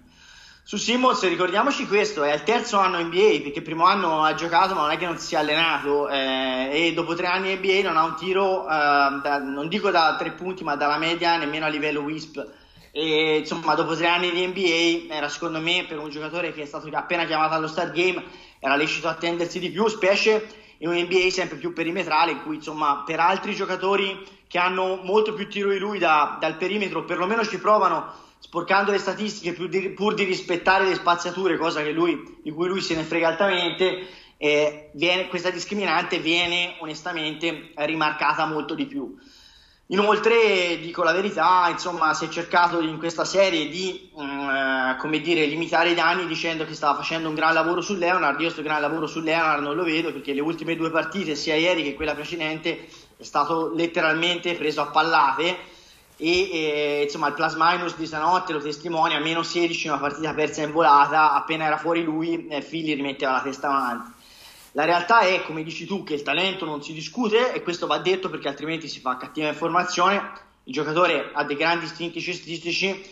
Su 0.68 0.78
Simmons 0.78 1.22
ricordiamoci 1.28 1.86
questo, 1.86 2.24
è 2.24 2.34
il 2.34 2.42
terzo 2.42 2.80
anno 2.80 3.00
NBA 3.00 3.42
perché 3.44 3.60
il 3.60 3.62
primo 3.62 3.86
anno 3.86 4.24
ha 4.24 4.34
giocato 4.34 4.74
ma 4.74 4.82
non 4.82 4.90
è 4.90 4.98
che 4.98 5.06
non 5.06 5.20
si 5.20 5.28
sia 5.28 5.38
allenato 5.38 6.10
eh, 6.10 6.88
e 6.88 6.94
dopo 6.96 7.14
tre 7.14 7.28
anni 7.28 7.54
NBA 7.54 7.82
non 7.84 7.98
ha 7.98 8.04
un 8.04 8.16
tiro, 8.16 8.64
eh, 8.64 9.20
da, 9.22 9.38
non 9.38 9.68
dico 9.68 9.92
da 9.92 10.16
tre 10.18 10.32
punti 10.32 10.64
ma 10.64 10.76
dalla 10.76 10.98
media 10.98 11.38
nemmeno 11.38 11.66
a 11.66 11.68
livello 11.68 12.02
WISP 12.02 12.44
e 12.90 13.38
insomma 13.38 13.76
dopo 13.76 13.96
tre 13.96 14.08
anni 14.08 14.32
di 14.32 14.44
NBA 14.44 15.14
era 15.14 15.30
secondo 15.30 15.60
me 15.60 15.86
per 15.88 16.00
un 16.00 16.10
giocatore 16.10 16.52
che 16.52 16.64
è 16.64 16.66
stato 16.66 16.90
appena 16.92 17.26
chiamato 17.26 17.54
allo 17.54 17.68
start 17.68 17.92
game 17.92 18.24
era 18.58 18.76
lecito 18.76 19.08
attendersi 19.08 19.60
di 19.60 19.70
più, 19.70 19.88
specie 19.88 20.48
in 20.80 20.88
un 20.88 20.96
NBA 20.96 21.30
sempre 21.30 21.58
più 21.58 21.74
perimetrale 21.74 22.32
in 22.32 22.42
cui 22.42 22.56
insomma 22.56 23.04
per 23.06 23.20
altri 23.20 23.54
giocatori 23.54 24.26
che 24.48 24.58
hanno 24.58 25.00
molto 25.04 25.36
più 25.36 25.48
tiro 25.48 25.70
di 25.70 25.78
lui 25.78 26.00
da, 26.00 26.38
dal 26.40 26.58
perimetro 26.58 27.06
perlomeno 27.06 27.46
ci 27.46 27.60
provano 27.60 28.25
sporcando 28.46 28.92
le 28.92 29.00
statistiche 29.00 29.54
pur 29.54 29.68
di, 29.68 29.90
pur 29.90 30.14
di 30.14 30.24
rispettare 30.24 30.86
le 30.86 30.94
spaziature, 30.94 31.58
cosa 31.58 31.82
lui, 31.90 32.38
di 32.44 32.52
cui 32.52 32.68
lui 32.68 32.80
se 32.80 32.94
ne 32.94 33.02
frega 33.02 33.30
altamente, 33.30 34.06
eh, 34.38 34.92
viene, 34.94 35.28
questa 35.28 35.50
discriminante 35.50 36.20
viene 36.20 36.76
onestamente 36.80 37.72
rimarcata 37.74 38.46
molto 38.46 38.76
di 38.76 38.86
più. 38.86 39.18
Inoltre, 39.88 40.80
dico 40.80 41.04
la 41.04 41.12
verità, 41.12 41.68
insomma, 41.70 42.14
si 42.14 42.26
è 42.26 42.28
cercato 42.28 42.80
in 42.82 43.00
questa 43.00 43.26
serie 43.26 43.68
di 43.68 44.12
eh, 44.16 44.96
come 45.00 45.20
dire, 45.22 45.46
limitare 45.46 45.90
i 45.90 45.96
danni 45.96 46.28
dicendo 46.28 46.66
che 46.66 46.76
stava 46.76 46.98
facendo 46.98 47.30
un 47.30 47.36
gran 47.36 47.54
lavoro 47.54 47.82
su 47.82 47.96
Leonard. 47.96 48.40
Io 48.40 48.46
questo 48.46 48.62
gran 48.62 48.80
lavoro 48.80 49.08
su 49.08 49.22
Leonard 49.22 49.64
non 49.64 49.76
lo 49.76 49.84
vedo 49.84 50.12
perché 50.12 50.34
le 50.34 50.42
ultime 50.42 50.76
due 50.76 50.92
partite, 50.92 51.34
sia 51.34 51.56
ieri 51.56 51.82
che 51.82 51.96
quella 51.96 52.14
precedente, 52.14 52.88
è 53.18 53.24
stato 53.24 53.74
letteralmente 53.74 54.54
preso 54.54 54.82
a 54.82 54.88
pallate 54.88 55.74
e 56.18 56.50
eh, 56.52 57.02
insomma 57.04 57.28
il 57.28 57.34
plus 57.34 57.56
minus 57.56 57.96
di 57.96 58.06
stanotte 58.06 58.54
lo 58.54 58.62
testimonia, 58.62 59.20
meno 59.20 59.44
16 59.44 59.88
una 59.88 59.98
partita 59.98 60.34
persa 60.34 60.62
in 60.62 60.72
volata, 60.72 61.34
appena 61.34 61.66
era 61.66 61.78
fuori 61.78 62.04
lui 62.04 62.48
eh, 62.48 62.62
Fili 62.62 62.94
rimetteva 62.94 63.34
la 63.34 63.42
testa 63.42 63.68
avanti. 63.68 64.12
La 64.72 64.84
realtà 64.84 65.22
è, 65.22 65.42
come 65.44 65.64
dici 65.64 65.86
tu, 65.86 66.04
che 66.04 66.16
il 66.16 66.22
talento 66.22 66.66
non 66.66 66.84
si 66.84 66.94
discute 66.94 67.54
e 67.54 67.64
questo 67.64 67.88
va 67.88 67.98
detto 68.00 68.30
perché 68.30 68.50
altrimenti 68.50 68.90
si 68.90 69.00
fa 69.00 69.16
cattiva 69.16 69.48
informazione. 69.48 70.32
Il 70.64 70.74
giocatore 70.74 71.32
ha 71.34 71.44
dei 71.46 71.56
grandi 71.56 71.86
istinti 71.86 72.20
cestistici, 72.20 73.04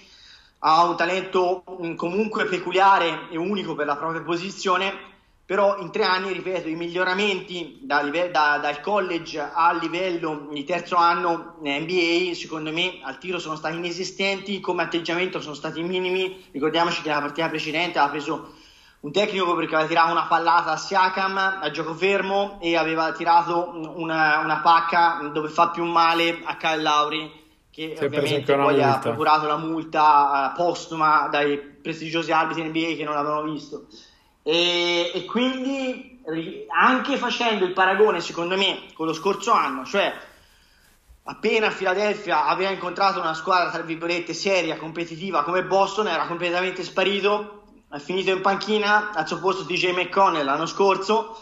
ha 0.59 0.83
un 0.83 0.97
talento 0.97 1.63
mm, 1.81 1.95
comunque 1.95 2.45
peculiare 2.45 3.29
e 3.29 3.37
unico 3.37 3.75
per 3.75 3.85
la 3.85 3.95
propria 3.95 4.21
posizione 4.21 5.11
però 5.45 5.77
in 5.79 5.91
tre 5.91 6.03
anni, 6.03 6.31
ripeto, 6.31 6.69
i 6.69 6.75
miglioramenti 6.75 7.79
da, 7.81 8.01
da, 8.01 8.57
dal 8.57 8.79
college 8.79 9.39
al 9.39 9.77
livello 9.79 10.47
di 10.51 10.63
terzo 10.63 10.95
anno 10.95 11.57
NBA, 11.61 12.33
secondo 12.33 12.71
me 12.71 12.99
al 13.03 13.17
tiro 13.17 13.39
sono 13.39 13.55
stati 13.55 13.75
inesistenti, 13.75 14.61
come 14.61 14.83
atteggiamento 14.83 15.41
sono 15.41 15.53
stati 15.53 15.83
minimi, 15.83 16.45
ricordiamoci 16.51 17.01
che 17.01 17.09
nella 17.09 17.21
partita 17.21 17.49
precedente 17.49 17.99
ha 17.99 18.09
preso 18.09 18.53
un 19.01 19.11
tecnico 19.11 19.53
perché 19.55 19.75
aveva 19.75 19.89
tirato 19.89 20.11
una 20.11 20.27
pallata 20.27 20.71
a 20.71 20.77
Siakam 20.77 21.37
a 21.61 21.71
gioco 21.71 21.93
fermo 21.93 22.57
e 22.61 22.77
aveva 22.77 23.11
tirato 23.11 23.73
una, 23.95 24.39
una 24.39 24.61
pacca 24.61 25.29
dove 25.33 25.49
fa 25.49 25.71
più 25.71 25.83
male 25.83 26.39
a 26.45 26.55
Kyle 26.55 26.81
Lauri 26.81 27.41
che 27.69 27.95
si 27.97 28.03
ovviamente 28.03 28.55
poi 28.55 28.75
multa. 28.75 28.93
ha 28.93 28.99
procurato 28.99 29.47
la 29.47 29.57
multa 29.57 30.53
uh, 30.53 30.55
postuma 30.55 31.27
dai 31.29 31.57
prestigiosi 31.57 32.31
arbitri 32.31 32.63
NBA 32.63 32.95
che 32.95 33.03
non 33.03 33.15
l'avevano 33.15 33.51
visto. 33.51 33.87
E, 34.43 35.11
e, 35.13 35.25
quindi 35.25 36.21
anche 36.69 37.17
facendo 37.17 37.65
il 37.65 37.71
paragone 37.71 38.19
secondo 38.19 38.57
me 38.57 38.87
con 38.93 39.05
lo 39.05 39.13
scorso 39.13 39.51
anno, 39.51 39.85
cioè 39.85 40.13
appena 41.23 41.69
Philadelphia 41.69 42.45
aveva 42.45 42.69
incontrato 42.69 43.19
una 43.19 43.33
squadra 43.33 43.71
tra 43.71 43.81
virgolette 43.81 44.33
seria, 44.33 44.77
competitiva 44.77 45.43
come 45.43 45.63
Boston, 45.63 46.07
era 46.07 46.25
completamente 46.25 46.83
sparito, 46.83 47.63
è 47.89 47.99
finito 47.99 48.31
in 48.31 48.41
panchina 48.41 49.11
al 49.13 49.27
suo 49.27 49.39
posto 49.39 49.63
DJ 49.63 49.93
McConnell 49.93 50.45
l'anno 50.45 50.65
scorso 50.65 51.37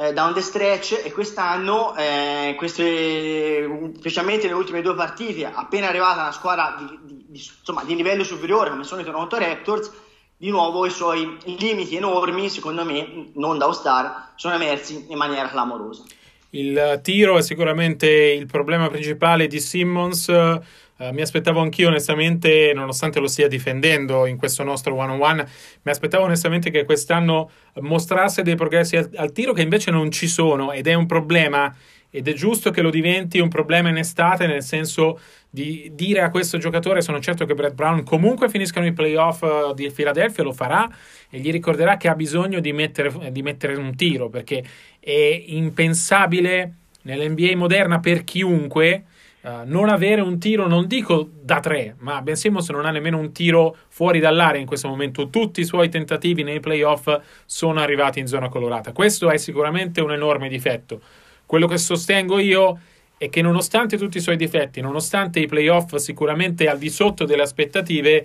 eh, 0.00 0.12
down 0.14 0.32
the 0.32 0.40
stretch 0.40 1.02
e 1.04 1.12
quest'anno, 1.12 1.94
eh, 1.94 2.54
queste, 2.56 3.92
specialmente 3.98 4.46
nelle 4.46 4.58
ultime 4.58 4.80
due 4.80 4.94
partite, 4.94 5.44
appena 5.44 5.88
arrivata 5.88 6.22
una 6.22 6.32
squadra 6.32 6.74
di, 6.78 6.98
di, 7.02 7.26
di, 7.28 7.38
insomma, 7.58 7.84
di 7.84 7.94
livello 7.94 8.24
superiore 8.24 8.70
come 8.70 8.84
sono 8.84 9.02
i 9.02 9.04
Toronto 9.04 9.36
Raptors, 9.36 9.92
di 10.40 10.48
nuovo 10.48 10.86
i 10.86 10.90
suoi 10.90 11.36
limiti 11.58 11.96
enormi, 11.96 12.48
secondo 12.48 12.82
me, 12.82 13.26
non 13.34 13.58
da 13.58 13.66
All-Star, 13.66 14.32
sono 14.36 14.54
emersi 14.54 15.04
in 15.10 15.18
maniera 15.18 15.50
clamorosa. 15.50 16.04
Il 16.52 17.00
tiro 17.02 17.36
è 17.36 17.42
sicuramente 17.42 18.08
il 18.08 18.46
problema 18.46 18.88
principale 18.88 19.46
di 19.48 19.60
Simmons. 19.60 20.28
Uh, 20.28 21.12
mi 21.12 21.20
aspettavo 21.20 21.60
anch'io, 21.60 21.88
onestamente, 21.88 22.72
nonostante 22.74 23.20
lo 23.20 23.28
stia 23.28 23.48
difendendo 23.48 24.24
in 24.24 24.38
questo 24.38 24.62
nostro 24.62 24.94
one-on-one, 24.94 25.46
mi 25.82 25.90
aspettavo 25.90 26.24
onestamente 26.24 26.70
che 26.70 26.86
quest'anno 26.86 27.50
mostrasse 27.80 28.40
dei 28.40 28.56
progressi 28.56 28.96
al, 28.96 29.10
al 29.16 29.32
tiro 29.32 29.52
che 29.52 29.60
invece 29.60 29.90
non 29.90 30.10
ci 30.10 30.26
sono 30.26 30.72
ed 30.72 30.86
è 30.86 30.94
un 30.94 31.04
problema 31.04 31.70
ed 32.10 32.26
è 32.26 32.32
giusto 32.32 32.70
che 32.70 32.82
lo 32.82 32.90
diventi 32.90 33.38
un 33.38 33.48
problema 33.48 33.88
in 33.88 33.96
estate, 33.96 34.46
nel 34.46 34.62
senso 34.62 35.20
di 35.48 35.90
dire 35.94 36.20
a 36.20 36.30
questo 36.30 36.58
giocatore, 36.58 37.02
sono 37.02 37.20
certo 37.20 37.44
che 37.44 37.54
Brett 37.54 37.74
Brown 37.74 38.02
comunque 38.02 38.48
finiscano 38.48 38.86
i 38.86 38.92
playoff 38.92 39.42
eh, 39.42 39.72
di 39.74 39.90
Philadelphia, 39.90 40.44
lo 40.44 40.52
farà 40.52 40.88
e 41.28 41.38
gli 41.38 41.50
ricorderà 41.50 41.96
che 41.96 42.08
ha 42.08 42.14
bisogno 42.14 42.60
di 42.60 42.72
mettere, 42.72 43.30
di 43.30 43.42
mettere 43.42 43.74
un 43.76 43.94
tiro, 43.94 44.28
perché 44.28 44.62
è 44.98 45.44
impensabile 45.46 46.74
nell'NBA 47.02 47.56
moderna 47.56 48.00
per 48.00 48.24
chiunque 48.24 49.04
Uh, 49.42 49.62
non 49.64 49.88
avere 49.88 50.20
un 50.20 50.38
tiro, 50.38 50.68
non 50.68 50.86
dico 50.86 51.30
da 51.40 51.60
tre, 51.60 51.94
ma 52.00 52.20
Ben 52.20 52.36
Simmons 52.36 52.68
non 52.68 52.84
ha 52.84 52.90
nemmeno 52.90 53.16
un 53.16 53.32
tiro 53.32 53.74
fuori 53.88 54.20
dall'area 54.20 54.60
in 54.60 54.66
questo 54.66 54.86
momento. 54.86 55.30
Tutti 55.30 55.62
i 55.62 55.64
suoi 55.64 55.88
tentativi 55.88 56.42
nei 56.42 56.60
playoff 56.60 57.08
sono 57.46 57.80
arrivati 57.80 58.18
in 58.18 58.26
zona 58.26 58.50
colorata. 58.50 58.92
Questo 58.92 59.30
è 59.30 59.38
sicuramente 59.38 60.02
un 60.02 60.12
enorme 60.12 60.50
difetto. 60.50 61.00
Quello 61.50 61.66
che 61.66 61.78
sostengo 61.78 62.38
io 62.38 62.78
è 63.18 63.28
che 63.28 63.42
nonostante 63.42 63.98
tutti 63.98 64.18
i 64.18 64.20
suoi 64.20 64.36
difetti, 64.36 64.80
nonostante 64.80 65.40
i 65.40 65.48
playoff 65.48 65.96
sicuramente 65.96 66.68
al 66.68 66.78
di 66.78 66.88
sotto 66.88 67.24
delle 67.24 67.42
aspettative, 67.42 68.24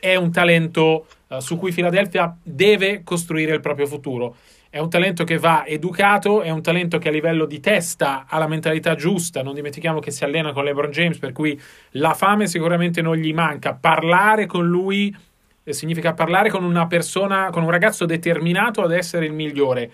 è 0.00 0.16
un 0.16 0.32
talento 0.32 1.06
uh, 1.28 1.38
su 1.38 1.56
cui 1.56 1.70
Philadelphia 1.70 2.36
deve 2.42 3.04
costruire 3.04 3.54
il 3.54 3.60
proprio 3.60 3.86
futuro. 3.86 4.34
È 4.68 4.80
un 4.80 4.90
talento 4.90 5.22
che 5.22 5.38
va 5.38 5.64
educato, 5.64 6.42
è 6.42 6.50
un 6.50 6.62
talento 6.62 6.98
che 6.98 7.10
a 7.10 7.12
livello 7.12 7.44
di 7.44 7.60
testa 7.60 8.26
ha 8.28 8.38
la 8.38 8.48
mentalità 8.48 8.96
giusta. 8.96 9.44
Non 9.44 9.54
dimentichiamo 9.54 10.00
che 10.00 10.10
si 10.10 10.24
allena 10.24 10.52
con 10.52 10.64
LeBron 10.64 10.90
James, 10.90 11.18
per 11.18 11.30
cui 11.30 11.56
la 11.90 12.14
fame 12.14 12.48
sicuramente 12.48 13.02
non 13.02 13.14
gli 13.14 13.32
manca. 13.32 13.74
Parlare 13.80 14.46
con 14.46 14.66
lui 14.66 15.16
eh, 15.62 15.72
significa 15.72 16.12
parlare 16.12 16.50
con 16.50 16.64
una 16.64 16.88
persona, 16.88 17.50
con 17.50 17.62
un 17.62 17.70
ragazzo 17.70 18.04
determinato 18.04 18.82
ad 18.82 18.90
essere 18.90 19.26
il 19.26 19.32
migliore 19.32 19.92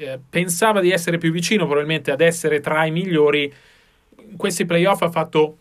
eh, 0.00 0.18
pensava 0.28 0.80
di 0.80 0.90
essere 0.90 1.18
più 1.18 1.30
vicino 1.30 1.66
probabilmente 1.66 2.10
ad 2.10 2.22
essere 2.22 2.60
tra 2.60 2.86
i 2.86 2.90
migliori, 2.90 3.52
in 4.30 4.36
questi 4.36 4.64
playoff 4.64 5.02
ha 5.02 5.10
fatto 5.10 5.56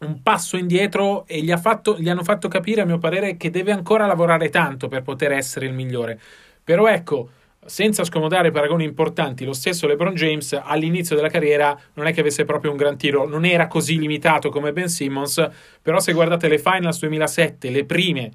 un 0.00 0.22
passo 0.22 0.56
indietro 0.56 1.24
e 1.26 1.42
gli, 1.42 1.50
ha 1.50 1.56
fatto, 1.56 1.96
gli 1.98 2.08
hanno 2.08 2.22
fatto 2.22 2.48
capire, 2.48 2.80
a 2.80 2.84
mio 2.84 2.98
parere, 2.98 3.36
che 3.36 3.50
deve 3.50 3.72
ancora 3.72 4.06
lavorare 4.06 4.50
tanto 4.50 4.88
per 4.88 5.02
poter 5.02 5.32
essere 5.32 5.66
il 5.66 5.72
migliore. 5.72 6.18
Però 6.62 6.86
ecco, 6.86 7.30
senza 7.64 8.04
scomodare 8.04 8.50
paragoni 8.50 8.84
importanti, 8.84 9.44
lo 9.44 9.52
stesso 9.52 9.86
LeBron 9.86 10.14
James 10.14 10.58
all'inizio 10.60 11.16
della 11.16 11.28
carriera 11.28 11.76
non 11.94 12.06
è 12.06 12.12
che 12.12 12.20
avesse 12.20 12.44
proprio 12.44 12.70
un 12.70 12.76
gran 12.76 12.96
tiro, 12.96 13.26
non 13.26 13.44
era 13.44 13.66
così 13.66 13.98
limitato 13.98 14.48
come 14.48 14.72
Ben 14.72 14.88
Simmons, 14.88 15.48
però 15.80 15.98
se 16.00 16.12
guardate 16.12 16.48
le 16.48 16.58
finals 16.58 16.98
2007, 17.00 17.70
le 17.70 17.84
prime 17.84 18.30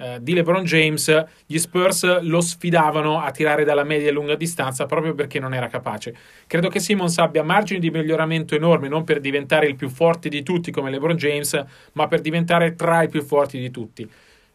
eh, 0.00 0.18
di 0.22 0.32
LeBron 0.32 0.64
James, 0.64 1.26
gli 1.44 1.58
Spurs 1.58 2.20
lo 2.22 2.40
sfidavano 2.40 3.20
a 3.20 3.30
tirare 3.32 3.64
dalla 3.64 3.84
media 3.84 4.08
e 4.08 4.12
lunga 4.12 4.34
distanza 4.34 4.86
proprio 4.86 5.14
perché 5.14 5.38
non 5.38 5.52
era 5.52 5.68
capace. 5.68 6.16
Credo 6.46 6.68
che 6.68 6.80
Simmons 6.80 7.18
abbia 7.18 7.42
margini 7.42 7.80
di 7.80 7.90
miglioramento 7.90 8.54
enormi, 8.54 8.88
non 8.88 9.04
per 9.04 9.20
diventare 9.20 9.66
il 9.66 9.76
più 9.76 9.90
forte 9.90 10.30
di 10.30 10.42
tutti 10.42 10.70
come 10.70 10.90
LeBron 10.90 11.16
James, 11.16 11.64
ma 11.92 12.08
per 12.08 12.22
diventare 12.22 12.74
tra 12.74 13.02
i 13.02 13.10
più 13.10 13.22
forti 13.22 13.58
di 13.58 13.70
tutti. 13.70 14.10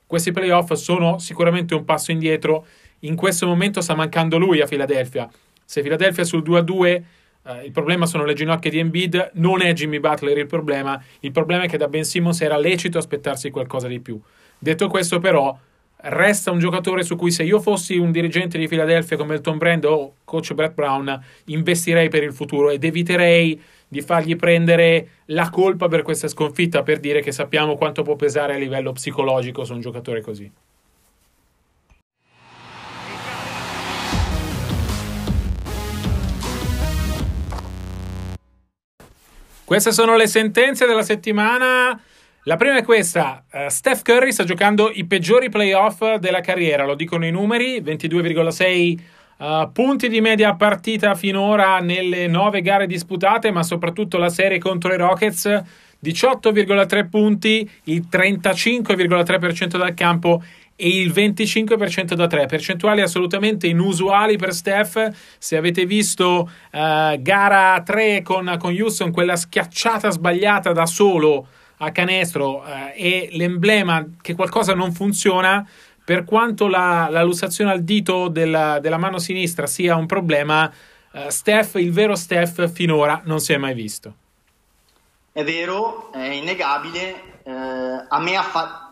Questi 0.08 0.32
playoff 0.32 0.72
sono 0.74 1.20
sicuramente 1.20 1.75
un 1.75 1.86
passo 1.86 2.12
indietro. 2.12 2.66
In 3.02 3.16
questo 3.16 3.46
momento 3.46 3.82
sta 3.82 3.94
mancando 3.94 4.40
lui 4.40 4.62
a 4.62 4.66
Philadelphia. 4.66 5.30
Se 5.64 5.82
Philadelphia 5.82 6.24
sul 6.24 6.42
2-2 6.42 7.04
Uh, 7.46 7.64
il 7.64 7.72
problema 7.72 8.08
sono 8.08 8.25
le 8.25 8.34
ginocchia 8.34 8.72
di 8.72 8.80
Embiid, 8.80 9.34
non 9.34 9.62
è 9.62 9.72
Jimmy 9.74 10.00
Butler 10.00 10.36
il 10.36 10.48
problema, 10.48 11.00
il 11.20 11.32
problema 11.32 11.66
è 11.66 11.68
che 11.68 11.78
da 11.78 11.88
Ben 11.88 12.04
Simmons 12.04 12.42
era 12.42 12.58
lecito 12.58 12.98
aspettarsi 12.98 13.52
qualcosa 13.52 13.88
di 13.88 14.00
più. 14.00 14.20
Detto 14.58 14.88
questo, 14.88 15.20
però, 15.20 15.58
resta 16.08 16.52
un 16.52 16.60
giocatore 16.60 17.04
su 17.04 17.16
cui 17.16 17.32
se 17.32 17.44
io 17.44 17.60
fossi 17.60 17.98
un 17.98 18.12
dirigente 18.12 18.58
di 18.58 18.68
Philadelphia 18.68 19.18
come 19.18 19.36
il 19.36 19.42
Tom 19.42 19.58
Brand 19.58 19.86
o 19.86 20.14
coach 20.24 20.54
Brett 20.54 20.74
Brown, 20.74 21.24
investirei 21.46 22.10
per 22.10 22.24
il 22.24 22.34
futuro 22.34 22.70
ed 22.70 22.84
eviterei 22.84 23.62
di 23.88 24.02
fargli 24.02 24.36
prendere 24.36 25.10
la 25.26 25.50
colpa 25.50 25.88
per 25.88 26.02
questa 26.02 26.28
sconfitta 26.28 26.84
per 26.84 27.00
dire 27.00 27.22
che 27.22 27.32
sappiamo 27.32 27.76
quanto 27.76 28.04
può 28.04 28.16
pesare 28.16 28.56
a 28.56 28.58
livello 28.58 28.92
psicologico 28.92 29.64
su 29.64 29.74
un 29.74 29.82
giocatore 29.82 30.22
così. 30.22 30.52
Queste 39.64 39.92
sono 39.92 40.16
le 40.16 40.28
sentenze 40.28 40.86
della 40.86 41.02
settimana. 41.02 42.00
La 42.48 42.58
prima 42.58 42.78
è 42.78 42.84
questa, 42.84 43.44
uh, 43.52 43.70
Steph 43.70 44.04
Curry 44.04 44.32
sta 44.32 44.44
giocando 44.44 44.92
i 44.94 45.08
peggiori 45.08 45.50
playoff 45.50 46.18
della 46.18 46.42
carriera, 46.42 46.86
lo 46.86 46.94
dicono 46.94 47.25
i 47.25 47.32
numeri, 47.32 47.82
22,6 47.82 49.00
uh, 49.38 49.44
eh, 49.44 49.70
punti 49.74 50.08
di 50.10 50.22
media 50.22 50.54
partita 50.54 51.16
finora 51.16 51.80
nelle 51.80 52.28
nove 52.28 52.62
gare 52.62 52.86
disputate, 52.86 53.50
ma 53.50 53.64
soprattutto 53.64 54.20
la 54.20 54.30
serie 54.30 54.60
contro 54.60 54.94
i 54.94 54.98
Rockets, 54.98 55.46
18,3 56.04 57.10
punti, 57.10 57.68
il 57.86 58.06
35,3% 58.12 59.78
dal 59.78 59.96
campo 59.96 60.44
e 60.75 60.88
il 60.88 61.12
25% 61.12 62.14
da 62.14 62.28
3, 62.28 62.46
percentuali 62.46 63.02
assolutamente 63.02 63.66
inusuali 63.66 64.38
per 64.38 64.54
Steph. 64.54 65.14
Se 65.40 65.58
avete 65.58 65.88
visto 65.88 66.48
uh, 66.72 67.20
gara 67.24 67.82
3 67.84 68.22
con, 68.22 68.56
con 68.60 68.72
Houston, 68.80 69.10
quella 69.10 69.36
schiacciata 69.36 70.12
sbagliata 70.12 70.74
da 70.74 70.86
solo 70.86 71.48
a 71.77 71.91
canestro 71.91 72.65
eh, 72.65 72.94
e 72.96 73.29
l'emblema 73.32 74.05
che 74.22 74.36
qualcosa 74.36 74.74
non 74.74 74.94
funziona, 74.94 75.67
per 76.03 76.24
quanto 76.24 76.67
la, 76.67 77.08
la 77.10 77.24
lussazione 77.24 77.72
al 77.72 77.84
dito 77.84 78.27
della, 78.27 78.79
della, 78.79 78.98
mano 78.98 79.17
sinistra 79.17 79.65
sia 79.65 79.96
un 79.96 80.05
problema, 80.05 80.72
eh, 81.12 81.32
Steph, 81.32 81.75
il 81.75 81.91
vero 81.91 82.15
Steph, 82.15 82.72
finora 82.72 83.22
non 83.25 83.39
si 83.39 83.53
è 83.53 83.58
mai 83.58 83.74
visto. 83.74 84.13
È 85.32 85.44
vero, 85.44 86.13
è 86.13 86.27
innegabile. 86.27 87.41
Eh, 87.44 87.51
a 87.51 88.20
me 88.20 88.38
ha 88.38 88.44
fatto. 88.44 88.84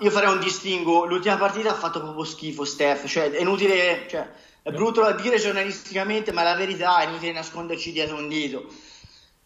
Io 0.00 0.10
farei 0.10 0.32
un 0.32 0.38
distinguo. 0.38 1.06
L'ultima 1.06 1.36
partita 1.36 1.70
ha 1.70 1.74
fatto 1.74 2.00
proprio 2.00 2.24
schifo, 2.24 2.64
Steph. 2.64 3.06
Cioè, 3.06 3.30
è 3.30 3.40
inutile. 3.40 4.06
Cioè, 4.08 4.28
è 4.62 4.70
brutto 4.70 5.02
da 5.02 5.12
dire 5.12 5.38
giornalisticamente, 5.38 6.30
ma 6.30 6.42
la 6.42 6.54
verità 6.54 7.00
è 7.00 7.08
inutile 7.08 7.32
nasconderci 7.32 7.90
dietro 7.90 8.16
un 8.16 8.28
dito. 8.28 8.66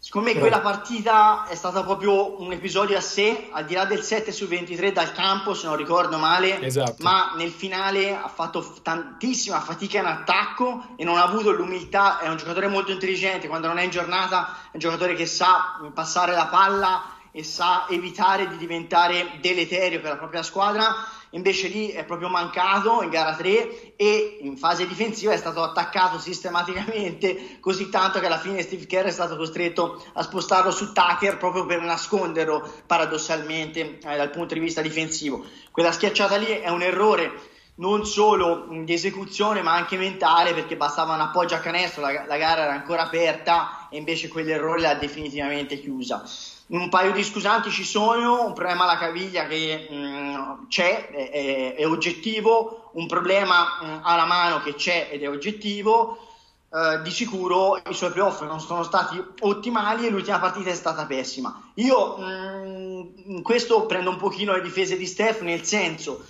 Secondo 0.01 0.33
me 0.33 0.39
quella 0.39 0.61
partita 0.61 1.47
è 1.49 1.57
stata 1.57 1.83
proprio 1.83 2.41
un 2.41 2.53
episodio 2.53 2.97
a 2.97 3.01
sé, 3.01 3.49
al 3.51 3.65
di 3.65 3.75
là 3.75 3.85
del 3.85 4.05
7 4.05 4.31
su 4.31 4.47
23 4.47 4.93
dal 4.93 5.13
campo, 5.13 5.55
se 5.55 5.67
non 5.67 5.75
ricordo 5.75 6.19
male, 6.19 6.63
esatto. 6.63 7.03
ma 7.03 7.35
nel 7.37 7.51
finale 7.51 8.15
ha 8.15 8.29
fatto 8.29 8.77
tantissima 8.81 9.61
fatica 9.61 9.99
in 9.99 10.07
attacco 10.07 10.85
e 10.95 11.03
non 11.03 11.19
ha 11.19 11.25
avuto 11.25 11.51
l'umiltà, 11.51 12.21
è 12.21 12.29
un 12.29 12.37
giocatore 12.37 12.69
molto 12.69 12.93
intelligente, 12.93 13.49
quando 13.49 13.67
non 13.67 13.79
è 13.79 13.83
in 13.83 13.91
giornata 13.91 14.55
è 14.67 14.75
un 14.75 14.81
giocatore 14.81 15.15
che 15.15 15.27
sa 15.27 15.81
passare 15.93 16.33
la 16.33 16.47
palla 16.47 17.03
e 17.33 17.43
sa 17.43 17.87
evitare 17.89 18.49
di 18.49 18.57
diventare 18.57 19.39
deleterio 19.41 20.01
per 20.01 20.11
la 20.11 20.17
propria 20.17 20.45
squadra 20.45 20.95
invece 21.31 21.69
lì 21.69 21.91
è 21.91 22.05
proprio 22.05 22.29
mancato 22.29 23.03
in 23.03 23.11
gara 23.11 23.35
3 23.35 23.97
e 23.97 24.39
in 24.43 24.57
fase 24.57 24.87
difensiva 24.87 25.33
è 25.33 25.37
stato 25.37 25.63
attaccato 25.63 26.19
sistematicamente 26.19 27.59
così 27.61 27.89
tanto 27.89 28.21
che 28.21 28.27
alla 28.27 28.39
fine 28.39 28.63
Steve 28.63 28.87
Kerr 28.87 29.07
è 29.07 29.11
stato 29.11 29.37
costretto 29.37 30.05
a 30.15 30.23
spostarlo 30.23 30.71
su 30.71 30.93
Tucker 30.93 31.37
proprio 31.37 31.67
per 31.67 31.81
nasconderlo 31.81 32.69
paradossalmente 32.87 33.99
eh, 33.99 34.17
dal 34.17 34.31
punto 34.31 34.55
di 34.55 34.61
vista 34.61 34.81
difensivo. 34.81 35.45
Quella 35.71 35.93
schiacciata 35.93 36.37
lì 36.37 36.47
è 36.47 36.69
un 36.69 36.83
errore 36.83 37.57
non 37.77 38.05
solo 38.05 38.67
di 38.71 38.93
esecuzione 38.93 39.63
ma 39.63 39.75
anche 39.75 39.97
mentale 39.97 40.53
perché 40.53 40.77
bastava 40.77 41.15
un 41.15 41.21
appoggio 41.21 41.55
a 41.55 41.61
canestro, 41.61 42.03
la, 42.03 42.25
la 42.27 42.37
gara 42.37 42.63
era 42.63 42.73
ancora 42.73 43.03
aperta 43.03 43.89
e 43.91 43.99
invece 43.99 44.29
quell'errore 44.29 44.81
l'ha 44.81 44.95
definitivamente 44.95 45.79
chiusa 45.81 46.25
un 46.69 46.89
paio 46.89 47.13
di 47.13 47.23
scusanti 47.23 47.71
ci 47.71 47.85
sono, 47.85 48.45
un 48.45 48.53
problema 48.53 48.85
alla 48.85 48.99
caviglia 48.99 49.47
che 49.47 49.87
mh, 49.89 49.95
mm, 49.95 50.67
c'è, 50.69 51.09
è, 51.09 51.75
è, 51.77 51.87
oggettivo, 51.87 52.91
un 52.95 53.07
problema 53.07 53.79
mh, 53.81 53.87
mm, 53.87 53.99
alla 54.03 54.27
mano 54.27 54.61
che 54.61 54.75
c'è 54.75 55.09
ed 55.11 55.23
è 55.23 55.29
oggettivo. 55.29 56.23
Uh, 56.71 57.01
di 57.01 57.11
sicuro 57.11 57.79
i 57.79 57.95
suoi 57.95 58.11
playoff 58.11 58.43
non 58.43 58.61
sono 58.61 58.83
stati 58.83 59.19
ottimali 59.41 60.07
e 60.07 60.11
l'ultima 60.11 60.39
partita 60.39 60.69
è 60.69 60.75
stata 60.75 61.07
pessima. 61.07 61.71
Io 61.77 62.19
mh, 62.19 62.25
mm, 62.25 63.07
in 63.37 63.43
questo 63.43 63.87
prendo 63.87 64.11
un 64.11 64.19
pochino 64.19 64.53
le 64.53 64.61
difese 64.61 64.99
di 64.99 65.07
Steph, 65.07 65.41
nel 65.41 65.65
senso 65.65 66.23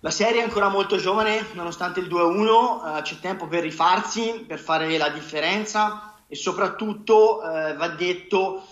la 0.00 0.12
serie 0.12 0.40
è 0.40 0.44
ancora 0.44 0.68
molto 0.68 0.98
giovane, 0.98 1.44
nonostante 1.54 1.98
il 1.98 2.06
2-1, 2.06 2.46
uh, 2.46 2.96
eh, 2.98 3.02
c'è 3.02 3.18
tempo 3.18 3.48
per 3.48 3.62
rifarsi, 3.64 4.44
per 4.46 4.60
fare 4.60 4.96
la 4.96 5.08
differenza 5.08 6.14
e 6.28 6.36
soprattutto 6.36 7.38
uh, 7.38 7.76
va 7.76 7.88
detto 7.88 8.62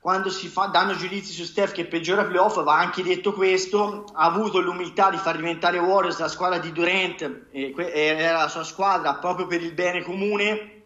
quando 0.00 0.30
si 0.30 0.48
fa, 0.48 0.66
danno 0.66 0.94
giudizi 0.94 1.32
su 1.32 1.44
Steph 1.44 1.72
che 1.72 1.86
peggiora 1.86 2.24
playoff, 2.24 2.62
va 2.62 2.78
anche 2.78 3.02
detto 3.02 3.32
questo, 3.32 4.04
ha 4.12 4.24
avuto 4.24 4.60
l'umiltà 4.60 5.10
di 5.10 5.16
far 5.16 5.36
diventare 5.36 5.78
Warriors 5.78 6.18
la 6.18 6.28
squadra 6.28 6.58
di 6.58 6.72
Durant, 6.72 7.48
era 7.52 8.38
la 8.38 8.48
sua 8.48 8.64
squadra 8.64 9.14
proprio 9.14 9.46
per 9.46 9.60
il 9.60 9.72
bene 9.72 10.02
comune, 10.02 10.84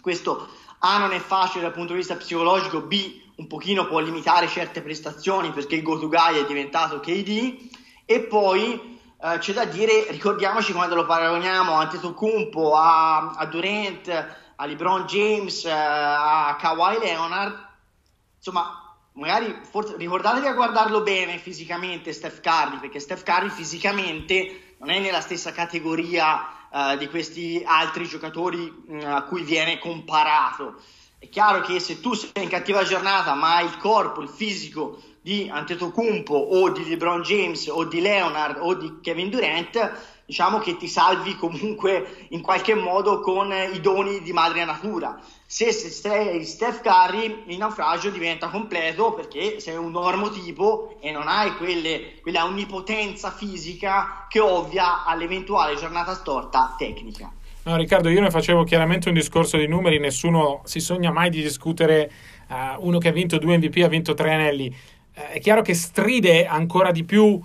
questo 0.00 0.48
A 0.80 0.98
non 0.98 1.12
è 1.12 1.18
facile 1.18 1.62
dal 1.62 1.72
punto 1.72 1.92
di 1.92 1.98
vista 1.98 2.16
psicologico, 2.16 2.80
B 2.80 3.26
un 3.36 3.46
pochino 3.46 3.86
può 3.86 4.00
limitare 4.00 4.48
certe 4.48 4.82
prestazioni 4.82 5.52
perché 5.52 5.76
il 5.76 5.82
go-to 5.82 6.08
guy 6.08 6.40
è 6.40 6.44
diventato 6.44 6.98
KD, 6.98 7.70
e 8.04 8.20
poi 8.20 8.98
eh, 9.20 9.38
c'è 9.38 9.52
da 9.52 9.64
dire, 9.64 10.06
ricordiamoci 10.10 10.72
quando 10.72 10.96
lo 10.96 11.06
paragoniamo 11.06 11.74
a 11.74 11.80
Antetokounmpo, 11.82 12.74
a, 12.74 13.30
a 13.30 13.46
Durant, 13.46 14.08
a 14.56 14.66
LeBron 14.66 15.06
James, 15.06 15.64
eh, 15.64 15.70
a 15.70 16.56
Kawhi 16.58 16.98
Leonard, 16.98 17.67
insomma, 18.38 18.96
magari 19.12 19.54
forse, 19.62 19.96
ricordatevi 19.96 20.46
a 20.46 20.54
guardarlo 20.54 21.02
bene 21.02 21.38
fisicamente 21.38 22.12
Steph 22.12 22.40
Curry, 22.40 22.78
perché 22.78 23.00
Steph 23.00 23.24
Curry 23.24 23.50
fisicamente 23.50 24.76
non 24.78 24.90
è 24.90 24.98
nella 24.98 25.20
stessa 25.20 25.52
categoria 25.52 26.68
uh, 26.70 26.96
di 26.96 27.08
questi 27.08 27.62
altri 27.64 28.06
giocatori 28.06 28.72
uh, 28.86 29.04
a 29.04 29.22
cui 29.22 29.42
viene 29.42 29.78
comparato. 29.78 30.80
È 31.18 31.28
chiaro 31.28 31.60
che 31.62 31.80
se 31.80 32.00
tu 32.00 32.14
sei 32.14 32.30
in 32.44 32.48
cattiva 32.48 32.84
giornata, 32.84 33.34
ma 33.34 33.56
hai 33.56 33.66
il 33.66 33.76
corpo, 33.76 34.20
il 34.20 34.28
fisico 34.28 35.02
di 35.20 35.50
Antetokounmpo 35.52 36.32
o 36.32 36.70
di 36.70 36.88
LeBron 36.88 37.22
James 37.22 37.66
o 37.66 37.84
di 37.84 38.00
Leonard 38.00 38.58
o 38.60 38.74
di 38.74 39.00
Kevin 39.02 39.28
Durant, 39.28 40.16
diciamo 40.28 40.58
che 40.58 40.76
ti 40.76 40.88
salvi 40.88 41.36
comunque 41.36 42.26
in 42.28 42.42
qualche 42.42 42.74
modo 42.74 43.20
con 43.20 43.50
i 43.50 43.80
doni 43.80 44.20
di 44.20 44.32
madre 44.32 44.66
natura 44.66 45.18
se 45.50 45.72
sei 45.72 46.44
Steph 46.44 46.82
Curry 46.82 47.44
il 47.46 47.56
naufragio 47.56 48.10
diventa 48.10 48.48
completo 48.48 49.14
perché 49.14 49.60
sei 49.60 49.76
un 49.76 49.90
normotipo 49.90 50.98
e 51.00 51.10
non 51.10 51.26
hai 51.26 51.56
quelle, 51.56 52.16
quella 52.20 52.44
onnipotenza 52.44 53.30
fisica 53.30 54.26
che 54.28 54.40
ovvia 54.40 55.06
all'eventuale 55.06 55.74
giornata 55.76 56.12
storta 56.12 56.74
tecnica. 56.76 57.32
No, 57.62 57.76
Riccardo, 57.76 58.10
io 58.10 58.20
ne 58.20 58.30
facevo 58.30 58.64
chiaramente 58.64 59.08
un 59.08 59.14
discorso 59.14 59.56
di 59.56 59.66
numeri, 59.66 59.98
nessuno 59.98 60.60
si 60.64 60.80
sogna 60.80 61.10
mai 61.10 61.30
di 61.30 61.40
discutere 61.40 62.10
uh, 62.48 62.86
uno 62.86 62.98
che 62.98 63.08
ha 63.08 63.12
vinto 63.12 63.38
due 63.38 63.56
MVP, 63.56 63.82
ha 63.82 63.88
vinto 63.88 64.12
tre 64.12 64.34
anelli. 64.34 64.66
Uh, 65.14 65.32
è 65.32 65.40
chiaro 65.40 65.62
che 65.62 65.72
stride 65.72 66.44
ancora 66.46 66.90
di 66.90 67.04
più 67.04 67.40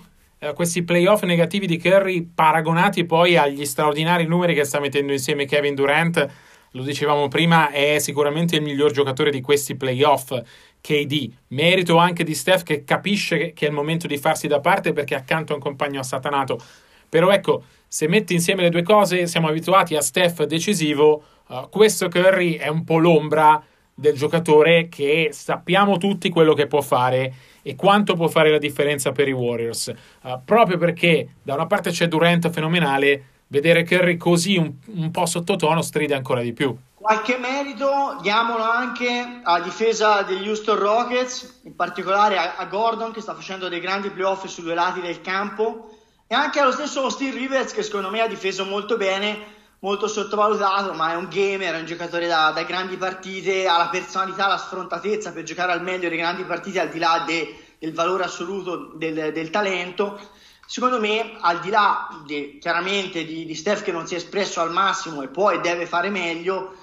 uh, 0.48 0.54
questi 0.54 0.82
playoff 0.82 1.22
negativi 1.22 1.66
di 1.66 1.78
Curry 1.78 2.22
paragonati 2.22 3.04
poi 3.04 3.36
agli 3.36 3.64
straordinari 3.64 4.26
numeri 4.26 4.54
che 4.54 4.64
sta 4.64 4.80
mettendo 4.80 5.12
insieme 5.12 5.46
Kevin 5.46 5.74
Durant 5.74 6.28
lo 6.74 6.82
dicevamo 6.82 7.28
prima, 7.28 7.70
è 7.70 7.98
sicuramente 8.00 8.56
il 8.56 8.62
miglior 8.62 8.90
giocatore 8.90 9.30
di 9.30 9.40
questi 9.40 9.76
playoff. 9.76 10.36
KD, 10.80 11.32
merito 11.48 11.96
anche 11.96 12.24
di 12.24 12.34
Steph 12.34 12.62
che 12.62 12.84
capisce 12.84 13.52
che 13.52 13.66
è 13.66 13.68
il 13.68 13.74
momento 13.74 14.06
di 14.06 14.18
farsi 14.18 14.48
da 14.48 14.60
parte 14.60 14.92
perché 14.92 15.14
accanto 15.14 15.52
a 15.52 15.56
un 15.56 15.62
compagno 15.62 16.00
assatanato. 16.00 16.60
Però 17.08 17.30
ecco, 17.30 17.62
se 17.86 18.08
metti 18.08 18.34
insieme 18.34 18.62
le 18.62 18.70
due 18.70 18.82
cose, 18.82 19.26
siamo 19.28 19.46
abituati 19.48 19.94
a 19.94 20.00
Steph 20.00 20.42
decisivo, 20.44 21.22
uh, 21.46 21.68
questo 21.70 22.08
Curry 22.08 22.54
è 22.54 22.66
un 22.66 22.82
po' 22.82 22.98
l'ombra 22.98 23.64
del 23.94 24.14
giocatore 24.14 24.88
che 24.88 25.28
sappiamo 25.32 25.98
tutti 25.98 26.28
quello 26.28 26.52
che 26.54 26.66
può 26.66 26.80
fare 26.80 27.32
e 27.62 27.76
quanto 27.76 28.14
può 28.14 28.28
fare 28.28 28.50
la 28.50 28.58
differenza 28.58 29.12
per 29.12 29.28
i 29.28 29.32
Warriors. 29.32 29.92
Uh, 30.22 30.40
proprio 30.44 30.76
perché 30.76 31.36
da 31.42 31.54
una 31.54 31.66
parte 31.66 31.90
c'è 31.90 32.08
Durant 32.08 32.50
fenomenale, 32.50 33.24
vedere 33.46 33.84
Curry 33.84 34.16
così 34.16 34.56
un, 34.56 34.72
un 34.86 35.10
po' 35.10 35.26
sottotono 35.26 35.80
stride 35.80 36.14
ancora 36.14 36.42
di 36.42 36.52
più. 36.52 36.76
Qualche 36.94 37.36
merito 37.36 38.18
diamolo 38.22 38.62
anche 38.62 39.40
alla 39.42 39.62
difesa 39.62 40.22
degli 40.22 40.48
Houston 40.48 40.78
Rockets, 40.78 41.60
in 41.64 41.76
particolare 41.76 42.38
a, 42.38 42.56
a 42.56 42.64
Gordon 42.64 43.12
che 43.12 43.20
sta 43.20 43.34
facendo 43.34 43.68
dei 43.68 43.80
grandi 43.80 44.10
playoff 44.10 44.46
su 44.46 44.62
due 44.62 44.74
lati 44.74 45.00
del 45.00 45.20
campo 45.20 45.90
e 46.26 46.34
anche 46.34 46.60
allo 46.60 46.72
stesso 46.72 47.10
Steve 47.10 47.36
Rivers 47.36 47.72
che 47.72 47.82
secondo 47.82 48.10
me 48.10 48.20
ha 48.20 48.26
difeso 48.26 48.64
molto 48.64 48.96
bene, 48.96 49.53
molto 49.84 50.08
sottovalutato, 50.08 50.94
ma 50.94 51.12
è 51.12 51.14
un 51.14 51.28
gamer, 51.28 51.74
è 51.74 51.78
un 51.78 51.84
giocatore 51.84 52.26
da, 52.26 52.52
da 52.52 52.62
grandi 52.62 52.96
partite, 52.96 53.68
ha 53.68 53.76
la 53.76 53.90
personalità, 53.90 54.48
la 54.48 54.56
sfrontatezza 54.56 55.30
per 55.30 55.42
giocare 55.42 55.72
al 55.72 55.82
meglio 55.82 56.08
le 56.08 56.16
grandi 56.16 56.42
partite 56.44 56.80
al 56.80 56.88
di 56.88 56.98
là 56.98 57.22
de, 57.26 57.54
del 57.78 57.92
valore 57.92 58.24
assoluto 58.24 58.92
del, 58.94 59.30
del 59.34 59.50
talento. 59.50 60.18
Secondo 60.66 60.98
me, 60.98 61.36
al 61.38 61.60
di 61.60 61.68
là 61.68 62.08
di, 62.24 62.56
chiaramente 62.62 63.26
di, 63.26 63.44
di 63.44 63.54
Steph 63.54 63.82
che 63.82 63.92
non 63.92 64.06
si 64.06 64.14
è 64.14 64.16
espresso 64.16 64.62
al 64.62 64.72
massimo 64.72 65.20
e 65.20 65.28
poi 65.28 65.60
deve 65.60 65.84
fare 65.84 66.08
meglio, 66.08 66.76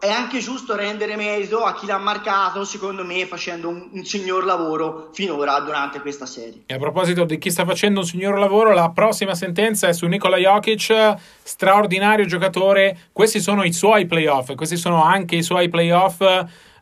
è 0.00 0.08
anche 0.08 0.38
giusto 0.38 0.76
rendere 0.76 1.16
merito 1.16 1.64
a 1.64 1.74
chi 1.74 1.86
l'ha 1.86 1.98
marcato, 1.98 2.64
secondo 2.64 3.04
me, 3.04 3.26
facendo 3.26 3.68
un, 3.68 3.88
un, 3.92 4.04
signor 4.04 4.44
lavoro 4.44 5.10
finora 5.12 5.58
durante 5.60 6.00
questa 6.00 6.26
serie. 6.26 6.62
E 6.66 6.74
a 6.74 6.78
proposito 6.78 7.24
di 7.24 7.38
chi 7.38 7.50
sta 7.50 7.64
facendo 7.64 8.00
un 8.00 8.06
signor 8.06 8.38
lavoro, 8.38 8.72
la 8.72 8.90
prossima 8.90 9.34
sentenza 9.34 9.88
è 9.88 9.92
su 9.92 10.06
Nikola 10.06 10.36
Jokic, 10.36 11.14
straordinario 11.42 12.26
giocatore. 12.26 13.08
Questi 13.12 13.40
sono 13.40 13.64
i 13.64 13.72
suoi 13.72 14.06
playoff, 14.06 14.54
questi 14.54 14.76
sono 14.76 15.02
anche 15.02 15.36
i 15.36 15.42
suoi 15.42 15.68
playoff 15.68 16.20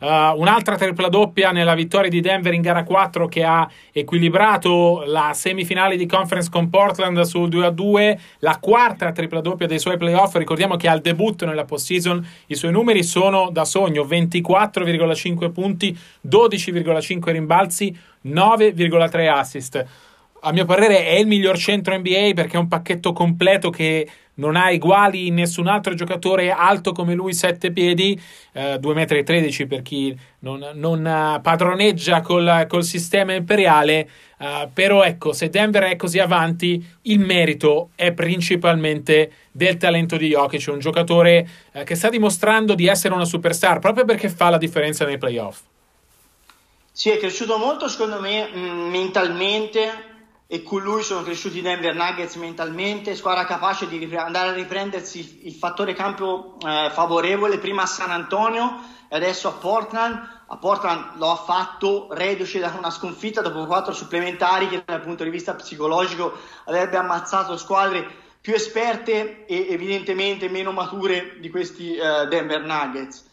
Uh, 0.00 0.32
un'altra 0.40 0.76
tripla 0.76 1.10
doppia 1.10 1.52
nella 1.52 1.74
vittoria 1.74 2.08
di 2.08 2.22
Denver 2.22 2.54
in 2.54 2.62
gara 2.62 2.84
4 2.84 3.28
che 3.28 3.44
ha 3.44 3.68
equilibrato 3.92 5.02
la 5.04 5.32
semifinale 5.34 5.96
di 5.96 6.06
conference 6.06 6.48
con 6.50 6.70
Portland 6.70 7.20
sul 7.20 7.50
2-2. 7.50 8.18
La 8.38 8.56
quarta 8.58 9.12
tripla 9.12 9.42
doppia 9.42 9.66
dei 9.66 9.78
suoi 9.78 9.98
playoff. 9.98 10.36
Ricordiamo 10.36 10.76
che 10.76 10.88
al 10.88 11.02
debutto 11.02 11.44
nella 11.44 11.66
postseason 11.66 12.26
i 12.46 12.54
suoi 12.54 12.72
numeri 12.72 13.02
sono 13.02 13.50
da 13.52 13.66
sogno: 13.66 14.04
24,5 14.04 15.52
punti, 15.52 15.98
12,5 16.26 17.30
rimbalzi, 17.30 17.94
9,3 18.24 19.28
assist 19.28 19.86
a 20.42 20.52
mio 20.52 20.64
parere 20.64 21.04
è 21.04 21.18
il 21.18 21.26
miglior 21.26 21.58
centro 21.58 21.96
NBA 21.96 22.30
perché 22.34 22.56
è 22.56 22.60
un 22.60 22.68
pacchetto 22.68 23.12
completo 23.12 23.70
che 23.70 24.08
non 24.40 24.56
ha 24.56 24.70
uguali 24.72 25.26
in 25.26 25.34
nessun 25.34 25.66
altro 25.66 25.94
giocatore 25.94 26.50
alto 26.50 26.92
come 26.92 27.14
lui, 27.14 27.34
7 27.34 27.70
piedi, 27.70 28.20
eh, 28.52 28.78
2,13 28.80 29.64
m 29.64 29.68
per 29.68 29.82
chi 29.82 30.18
non, 30.40 30.70
non 30.74 31.00
uh, 31.04 31.40
padroneggia 31.40 32.22
col, 32.22 32.64
col, 32.66 32.82
sistema 32.82 33.34
imperiale. 33.34 34.08
Uh, 34.38 34.70
però 34.72 35.02
ecco, 35.04 35.34
se 35.34 35.50
Denver 35.50 35.82
è 35.82 35.96
così 35.96 36.18
avanti, 36.18 36.82
il 37.02 37.20
merito 37.20 37.90
è 37.94 38.12
principalmente 38.12 39.30
del 39.52 39.76
talento 39.76 40.16
di 40.16 40.28
Jokic, 40.28 40.72
un 40.72 40.78
giocatore 40.78 41.46
uh, 41.72 41.84
che 41.84 41.94
sta 41.94 42.08
dimostrando 42.08 42.74
di 42.74 42.86
essere 42.86 43.12
una 43.12 43.26
superstar 43.26 43.78
proprio 43.78 44.06
perché 44.06 44.30
fa 44.30 44.48
la 44.48 44.58
differenza 44.58 45.04
nei 45.04 45.18
playoff. 45.18 45.60
Sì, 46.90 47.10
è 47.10 47.18
cresciuto 47.18 47.58
molto 47.58 47.86
secondo 47.86 48.18
me 48.20 48.48
mm, 48.52 48.90
mentalmente 48.90 50.09
e 50.52 50.64
con 50.64 50.82
lui 50.82 51.04
sono 51.04 51.22
cresciuti 51.22 51.58
i 51.58 51.62
Denver 51.62 51.94
Nuggets 51.94 52.34
mentalmente, 52.34 53.14
squadra 53.14 53.44
capace 53.44 53.86
di 53.86 53.98
ripre- 53.98 54.18
andare 54.18 54.48
a 54.48 54.52
riprendersi 54.52 55.42
il 55.44 55.54
fattore 55.54 55.94
campo 55.94 56.56
eh, 56.66 56.90
favorevole, 56.90 57.58
prima 57.58 57.82
a 57.82 57.86
San 57.86 58.10
Antonio 58.10 58.80
e 59.08 59.14
adesso 59.14 59.46
a 59.46 59.52
Portland. 59.52 60.42
A 60.48 60.56
Portland 60.56 61.18
lo 61.18 61.30
ha 61.30 61.36
fatto 61.36 62.08
reduce 62.10 62.58
da 62.58 62.74
una 62.76 62.90
sconfitta 62.90 63.42
dopo 63.42 63.64
quattro 63.64 63.92
supplementari 63.92 64.66
che 64.66 64.82
dal 64.84 65.02
punto 65.02 65.22
di 65.22 65.30
vista 65.30 65.54
psicologico 65.54 66.36
avrebbe 66.64 66.96
ammazzato 66.96 67.56
squadre 67.56 68.04
più 68.40 68.52
esperte 68.52 69.46
e 69.46 69.68
evidentemente 69.70 70.48
meno 70.48 70.72
mature 70.72 71.36
di 71.38 71.48
questi 71.48 71.94
eh, 71.94 72.26
Denver 72.26 72.64
Nuggets. 72.64 73.24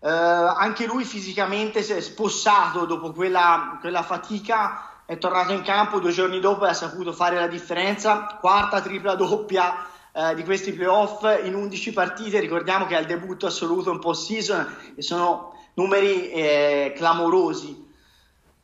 Eh, 0.00 0.08
anche 0.08 0.86
lui 0.86 1.04
fisicamente 1.04 1.84
si 1.84 1.92
è 1.92 2.00
spossato 2.00 2.84
dopo 2.84 3.12
quella, 3.12 3.78
quella 3.80 4.02
fatica 4.02 4.88
è 5.06 5.18
tornato 5.18 5.52
in 5.52 5.62
campo 5.62 5.98
due 5.98 6.12
giorni 6.12 6.40
dopo 6.40 6.64
e 6.64 6.70
ha 6.70 6.74
saputo 6.74 7.12
fare 7.12 7.36
la 7.36 7.46
differenza, 7.46 8.38
quarta 8.40 8.80
tripla 8.80 9.14
doppia 9.14 9.86
eh, 10.12 10.34
di 10.34 10.44
questi 10.44 10.72
playoff 10.72 11.22
in 11.44 11.54
11 11.54 11.92
partite, 11.92 12.40
ricordiamo 12.40 12.86
che 12.86 12.96
è 12.96 13.00
il 13.00 13.06
debutto 13.06 13.46
assoluto 13.46 13.90
in 13.90 13.98
post 13.98 14.26
season 14.26 14.76
e 14.94 15.02
sono 15.02 15.52
numeri 15.74 16.30
eh, 16.30 16.92
clamorosi. 16.96 17.82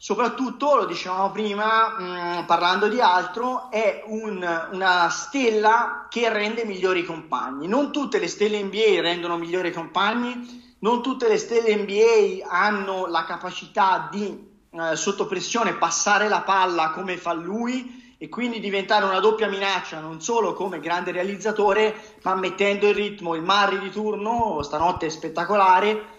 Soprattutto, 0.03 0.76
lo 0.76 0.87
dicevamo 0.87 1.31
prima, 1.31 1.96
mh, 1.98 2.05
mm, 2.05 2.44
parlando 2.46 2.88
di 2.88 3.03
altro, 3.03 3.70
è 3.70 4.03
un, 4.07 4.68
una 4.72 5.11
stella 5.11 6.07
che 6.09 6.33
rende 6.33 6.64
migliori 6.64 7.05
compagni. 7.05 7.68
Non 7.68 7.92
tutte 7.92 8.18
le 8.18 8.29
stelle 8.29 8.62
NBA 8.62 9.03
rendono 9.03 9.37
migliori 9.37 9.72
compagni, 9.72 10.76
non 10.79 11.03
tutte 11.03 11.29
le 11.29 11.37
stelle 11.37 11.76
NBA 11.76 12.48
hanno 12.48 13.09
la 13.09 13.24
capacità 13.24 14.09
di 14.11 14.48
eh, 14.70 14.96
sotto 14.96 15.26
pressione 15.26 15.74
passare 15.74 16.28
la 16.28 16.42
palla 16.42 16.90
come 16.90 17.16
fa 17.16 17.33
lui 17.33 18.14
e 18.18 18.28
quindi 18.28 18.61
diventare 18.61 19.04
una 19.04 19.18
doppia 19.18 19.48
minaccia 19.48 19.98
non 19.98 20.20
solo 20.20 20.52
come 20.52 20.78
grande 20.78 21.11
realizzatore 21.11 22.18
ma 22.22 22.35
mettendo 22.35 22.87
in 22.87 22.92
ritmo 22.92 23.35
il 23.35 23.42
Murray 23.42 23.78
di 23.78 23.90
turno 23.90 24.62
stanotte 24.62 25.06
è 25.06 25.09
spettacolare 25.09 26.18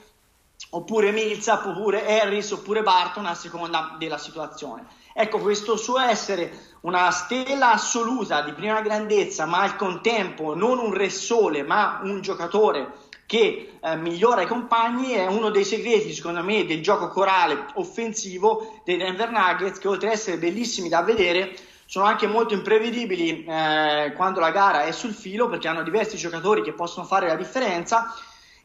oppure 0.71 1.11
Millsap 1.11 1.65
oppure 1.65 2.19
Harris 2.19 2.51
oppure 2.51 2.83
Barton 2.83 3.25
a 3.25 3.33
seconda 3.33 3.95
della 3.97 4.17
situazione. 4.17 4.85
Ecco 5.13 5.39
questo 5.39 5.75
suo 5.75 5.99
essere 5.99 6.77
una 6.81 7.11
stella 7.11 7.73
assoluta 7.73 8.41
di 8.41 8.53
prima 8.53 8.81
grandezza 8.81 9.45
ma 9.45 9.61
al 9.61 9.75
contempo 9.75 10.55
non 10.55 10.79
un 10.79 10.93
re 10.93 11.09
sole 11.09 11.63
ma 11.63 11.99
un 12.03 12.21
giocatore 12.21 13.09
che 13.31 13.75
eh, 13.79 13.95
migliora 13.95 14.41
i 14.41 14.45
compagni 14.45 15.11
è 15.11 15.25
uno 15.25 15.51
dei 15.51 15.63
segreti, 15.63 16.11
secondo 16.11 16.43
me, 16.43 16.65
del 16.65 16.83
gioco 16.83 17.07
corale 17.07 17.67
offensivo 17.75 18.81
dei 18.83 18.97
Denver 18.97 19.31
Nuggets, 19.31 19.79
che 19.79 19.87
oltre 19.87 20.07
ad 20.07 20.15
essere 20.15 20.35
bellissimi 20.35 20.89
da 20.89 21.01
vedere, 21.01 21.55
sono 21.85 22.03
anche 22.03 22.27
molto 22.27 22.55
imprevedibili 22.55 23.45
eh, 23.45 24.11
quando 24.17 24.41
la 24.41 24.51
gara 24.51 24.83
è 24.83 24.91
sul 24.91 25.13
filo 25.13 25.47
perché 25.47 25.69
hanno 25.69 25.81
diversi 25.81 26.17
giocatori 26.17 26.61
che 26.61 26.73
possono 26.73 27.05
fare 27.05 27.27
la 27.27 27.35
differenza. 27.35 28.13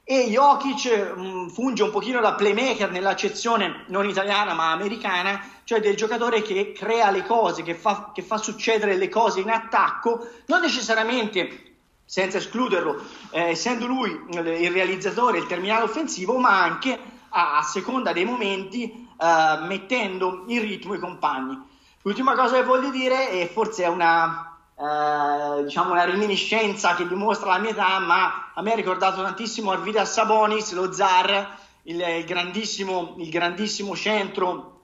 E 0.03 0.31
Jokic 0.31 1.15
mh, 1.15 1.21
mm, 1.21 1.49
funge 1.51 1.85
un 1.85 1.93
pochino 1.93 2.21
da 2.21 2.35
playmaker 2.35 2.91
nell'accezione 2.91 3.85
non 3.87 4.09
italiana 4.09 4.53
ma 4.53 4.73
americana, 4.73 5.41
cioè 5.63 5.79
del 5.79 5.95
giocatore 5.95 6.43
che 6.43 6.73
crea 6.73 7.13
le 7.13 7.25
cose, 7.25 7.63
che 7.63 7.77
fa, 7.77 8.11
che 8.13 8.23
fa 8.23 8.37
succedere 8.37 8.97
le 8.97 9.09
cose 9.09 9.39
in 9.39 9.51
attacco, 9.51 10.27
non 10.47 10.61
necessariamente 10.61 11.66
senza 12.07 12.39
escluderlo, 12.39 13.03
eh, 13.31 13.49
essendo 13.51 13.87
lui 13.87 14.11
il 14.31 14.71
realizzatore, 14.71 15.39
il 15.39 15.47
terminale 15.47 15.83
offensivo, 15.83 16.39
ma 16.39 16.63
anche 16.63 16.97
a, 17.31 17.59
a 17.59 17.63
seconda 17.63 18.13
dei 18.13 18.25
momenti 18.25 19.09
eh, 19.19 19.67
mettendo 19.67 20.45
in 20.47 20.61
ritmo 20.61 20.95
i 20.95 21.01
compagni. 21.01 21.61
L'ultima 22.03 22.37
cosa 22.37 22.55
che 22.55 22.63
voglio 22.63 22.91
dire, 22.91 23.31
e 23.31 23.49
forse 23.49 23.83
è 23.83 23.89
una, 23.89 24.57
eh, 24.79 25.65
diciamo 25.65 25.91
una 25.91 26.05
reminiscenza 26.05 26.95
che 26.95 27.09
dimostra 27.09 27.51
la 27.51 27.59
mia 27.59 27.71
età, 27.71 27.99
ma 27.99 28.53
a 28.55 28.63
me 28.63 28.73
ha 28.73 28.77
ricordato 28.77 29.21
tantissimo 29.23 29.73
Arvidas 29.73 30.13
Sabonis, 30.13 30.73
lo 30.73 30.93
zar, 30.93 31.59
il, 31.83 32.01
il, 32.01 32.25
grandissimo, 32.25 33.15
il 33.19 33.29
grandissimo 33.29 33.97
centro 33.97 34.76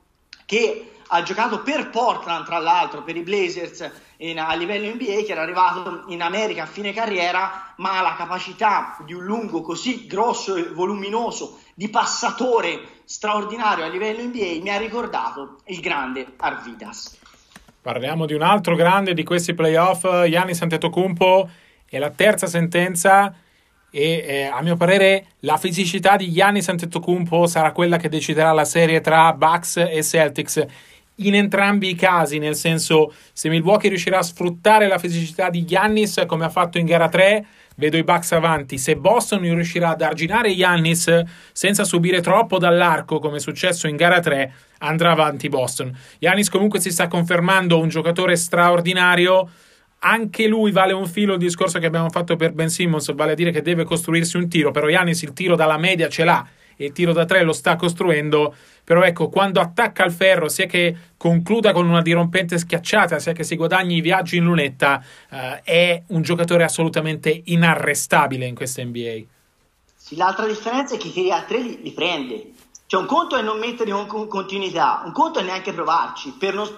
che 0.44 0.92
ha 1.14 1.22
giocato 1.22 1.62
per 1.62 1.90
Portland, 1.90 2.46
tra 2.46 2.58
l'altro, 2.58 3.02
per 3.02 3.16
i 3.16 3.22
Blazers 3.22 3.90
in, 4.18 4.38
a 4.38 4.54
livello 4.54 4.92
NBA, 4.94 5.24
che 5.24 5.32
era 5.32 5.42
arrivato 5.42 6.04
in 6.08 6.22
America 6.22 6.62
a 6.62 6.66
fine 6.66 6.92
carriera, 6.92 7.74
ma 7.76 7.98
ha 7.98 8.02
la 8.02 8.14
capacità 8.16 8.96
di 9.04 9.12
un 9.12 9.24
lungo 9.24 9.60
così 9.60 10.06
grosso 10.06 10.56
e 10.56 10.68
voluminoso 10.70 11.58
di 11.74 11.88
passatore 11.88 12.80
straordinario 13.04 13.84
a 13.84 13.88
livello 13.88 14.22
NBA 14.22 14.60
mi 14.62 14.70
ha 14.70 14.78
ricordato 14.78 15.58
il 15.66 15.80
grande 15.80 16.26
Arvidas. 16.36 17.18
Parliamo 17.80 18.26
di 18.26 18.34
un 18.34 18.42
altro 18.42 18.76
grande 18.76 19.12
di 19.12 19.24
questi 19.24 19.54
playoff, 19.54 20.02
Giannis 20.28 20.62
Antetokounmpo, 20.62 21.50
è 21.84 21.98
la 21.98 22.10
terza 22.10 22.46
sentenza 22.46 23.34
e 23.94 24.24
eh, 24.26 24.42
a 24.44 24.62
mio 24.62 24.76
parere 24.76 25.26
la 25.40 25.58
fisicità 25.58 26.16
di 26.16 26.32
Giannis 26.32 26.68
Antetokounmpo 26.68 27.46
sarà 27.46 27.72
quella 27.72 27.98
che 27.98 28.08
deciderà 28.08 28.50
la 28.52 28.64
serie 28.64 29.00
tra 29.00 29.32
Bucks 29.34 29.76
e 29.76 30.02
Celtics 30.02 30.66
in 31.16 31.34
entrambi 31.34 31.90
i 31.90 31.94
casi, 31.94 32.38
nel 32.38 32.56
senso 32.56 33.12
se 33.32 33.50
Milwaukee 33.50 33.90
riuscirà 33.90 34.18
a 34.18 34.22
sfruttare 34.22 34.88
la 34.88 34.98
fisicità 34.98 35.50
di 35.50 35.64
Giannis 35.64 36.24
come 36.26 36.46
ha 36.46 36.48
fatto 36.48 36.78
in 36.78 36.86
gara 36.86 37.08
3 37.08 37.46
vedo 37.76 37.96
i 37.96 38.04
Bucks 38.04 38.32
avanti. 38.32 38.78
Se 38.78 38.96
Boston 38.96 39.40
riuscirà 39.40 39.90
ad 39.90 40.02
arginare 40.02 40.50
Yannis 40.50 41.22
senza 41.52 41.84
subire 41.84 42.20
troppo 42.20 42.58
dall'arco, 42.58 43.18
come 43.18 43.36
è 43.36 43.40
successo 43.40 43.86
in 43.86 43.96
gara 43.96 44.20
3, 44.20 44.52
andrà 44.78 45.10
avanti 45.12 45.48
Boston. 45.48 45.96
Yannis 46.18 46.48
comunque 46.48 46.80
si 46.80 46.90
sta 46.90 47.08
confermando 47.08 47.78
un 47.78 47.88
giocatore 47.88 48.36
straordinario. 48.36 49.48
Anche 50.04 50.48
lui 50.48 50.72
vale 50.72 50.92
un 50.92 51.06
filo 51.06 51.34
il 51.34 51.38
discorso 51.38 51.78
che 51.78 51.86
abbiamo 51.86 52.10
fatto 52.10 52.34
per 52.34 52.52
Ben 52.52 52.68
Simmons, 52.68 53.12
vale 53.14 53.32
a 53.32 53.34
dire 53.34 53.52
che 53.52 53.62
deve 53.62 53.84
costruirsi 53.84 54.36
un 54.36 54.48
tiro, 54.48 54.72
però 54.72 54.88
Yannis 54.88 55.22
il 55.22 55.32
tiro 55.32 55.54
dalla 55.54 55.78
media 55.78 56.08
ce 56.08 56.24
l'ha 56.24 56.44
e 56.76 56.86
il 56.86 56.92
tiro 56.92 57.12
da 57.12 57.24
tre 57.24 57.42
lo 57.42 57.52
sta 57.52 57.76
costruendo. 57.76 58.54
Però 58.84 59.02
ecco, 59.02 59.28
quando 59.28 59.60
attacca 59.60 60.02
al 60.02 60.12
ferro, 60.12 60.48
sia 60.48 60.66
che 60.66 60.96
concluda 61.16 61.72
con 61.72 61.88
una 61.88 62.02
dirompente 62.02 62.58
schiacciata, 62.58 63.20
sia 63.20 63.32
che 63.32 63.44
si 63.44 63.54
guadagni 63.54 63.96
i 63.96 64.00
viaggi 64.00 64.38
in 64.38 64.44
lunetta, 64.44 65.02
eh, 65.30 65.60
è 65.62 66.02
un 66.08 66.22
giocatore 66.22 66.64
assolutamente 66.64 67.42
inarrestabile 67.44 68.46
in 68.46 68.56
questa 68.56 68.82
NBA. 68.82 69.22
Sì, 69.94 70.16
l'altra 70.16 70.46
differenza 70.46 70.96
è 70.96 70.98
che 70.98 71.08
i 71.08 71.30
a 71.30 71.42
tre 71.42 71.60
li, 71.60 71.80
li 71.80 71.92
prende. 71.92 72.50
Cioè, 72.86 73.00
un 73.00 73.06
conto 73.06 73.36
è 73.36 73.42
non 73.42 73.58
mettere 73.58 73.90
in 73.90 74.06
continuità, 74.28 75.02
un 75.04 75.12
conto 75.12 75.38
è 75.38 75.42
neanche 75.42 75.72
provarci 75.72 76.34
per 76.38 76.54
non, 76.54 76.68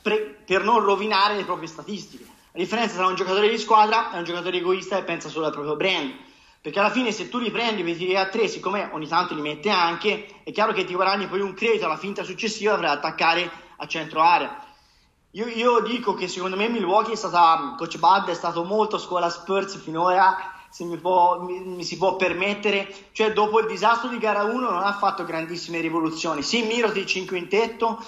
per 0.00 0.64
non 0.64 0.80
rovinare 0.80 1.36
le 1.36 1.44
proprie 1.44 1.68
statistiche. 1.68 2.31
La 2.54 2.60
differenza 2.60 2.96
tra 2.96 3.06
un 3.06 3.14
giocatore 3.14 3.48
di 3.48 3.56
squadra 3.56 4.12
e 4.12 4.18
un 4.18 4.24
giocatore 4.24 4.58
egoista 4.58 4.96
che 4.96 5.04
pensa 5.04 5.30
solo 5.30 5.46
al 5.46 5.52
proprio 5.52 5.74
brand. 5.74 6.12
Perché 6.60 6.78
alla 6.78 6.90
fine 6.90 7.10
se 7.10 7.30
tu 7.30 7.38
li 7.38 7.50
prendi 7.50 7.80
e 7.80 7.96
tiri 7.96 8.14
a 8.14 8.28
tre, 8.28 8.46
siccome 8.46 8.90
ogni 8.92 9.08
tanto 9.08 9.34
li 9.34 9.40
mette 9.40 9.70
anche, 9.70 10.42
è 10.44 10.52
chiaro 10.52 10.74
che 10.74 10.84
ti 10.84 10.92
guadagni 10.92 11.26
poi 11.28 11.40
un 11.40 11.54
credito 11.54 11.86
alla 11.86 11.96
finta 11.96 12.22
successiva 12.24 12.74
per 12.74 12.84
attaccare 12.84 13.50
a 13.78 13.86
centro 13.86 14.20
area. 14.20 14.64
Io, 15.30 15.46
io, 15.46 15.80
dico 15.80 16.12
che 16.12 16.28
secondo 16.28 16.56
me 16.56 16.68
Milwaukee 16.68 17.14
è 17.14 17.16
stata, 17.16 17.74
Coach 17.78 17.98
Bud 17.98 18.28
è 18.28 18.34
stato 18.34 18.64
molto 18.64 18.98
scuola 18.98 19.30
Spurs 19.30 19.78
finora, 19.78 20.52
se 20.68 20.84
mi, 20.84 20.98
può, 20.98 21.40
mi, 21.40 21.58
mi, 21.58 21.84
si 21.84 21.96
può 21.96 22.16
permettere, 22.16 22.94
cioè 23.12 23.32
dopo 23.32 23.60
il 23.60 23.66
disastro 23.66 24.10
di 24.10 24.18
gara 24.18 24.42
1 24.42 24.52
non 24.52 24.82
ha 24.82 24.92
fatto 24.92 25.24
grandissime 25.24 25.80
rivoluzioni, 25.80 26.42
sì 26.42 26.64
Mirotic 26.64 27.14
in 27.14 27.26
quintetto, 27.26 27.98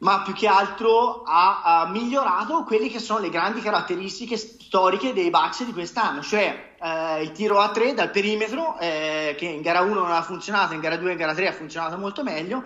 ma 0.00 0.22
più 0.22 0.32
che 0.32 0.46
altro 0.46 1.22
ha, 1.22 1.62
ha, 1.62 1.86
migliorato 1.88 2.64
quelle 2.64 2.88
che 2.88 2.98
sono 2.98 3.18
le 3.20 3.28
grandi 3.28 3.60
caratteristiche 3.60 4.36
storiche 4.36 5.12
dei 5.12 5.28
Bucks 5.30 5.64
di 5.64 5.72
quest'anno, 5.72 6.22
cioè 6.22 6.74
eh, 6.80 7.22
il 7.22 7.32
tiro 7.32 7.58
a 7.58 7.70
3 7.70 7.92
dal 7.92 8.10
perimetro, 8.10 8.78
eh, 8.78 9.34
che 9.36 9.44
in 9.44 9.60
gara 9.60 9.80
1 9.80 9.92
non 9.92 10.10
ha 10.10 10.22
funzionato, 10.22 10.72
in 10.72 10.80
gara 10.80 10.96
2 10.96 11.08
e 11.08 11.12
in 11.12 11.18
gara 11.18 11.34
3 11.34 11.48
ha 11.48 11.52
funzionato 11.52 11.98
molto 11.98 12.22
meglio, 12.22 12.62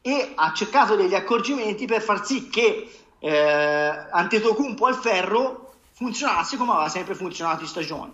e 0.00 0.32
ha 0.34 0.52
cercato 0.54 0.96
degli 0.96 1.14
accorgimenti 1.14 1.84
per 1.84 2.00
far 2.00 2.24
sì 2.24 2.48
che 2.48 2.90
eh, 3.18 4.06
Antetokounmpo 4.10 4.86
al 4.86 4.94
ferro 4.94 5.74
funzionasse 5.92 6.56
come 6.56 6.72
aveva 6.72 6.88
sempre 6.88 7.14
funzionato 7.14 7.62
in 7.62 7.68
stagione. 7.68 8.12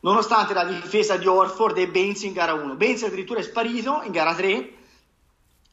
Nonostante 0.00 0.54
la 0.54 0.64
difesa 0.64 1.16
di 1.16 1.26
Orford 1.26 1.78
e 1.78 1.88
Baines 1.88 2.22
in 2.22 2.34
gara 2.34 2.52
1. 2.52 2.74
Baines 2.74 3.02
addirittura 3.02 3.40
è 3.40 3.42
sparito 3.42 4.02
in 4.04 4.12
gara 4.12 4.34
3 4.34 4.80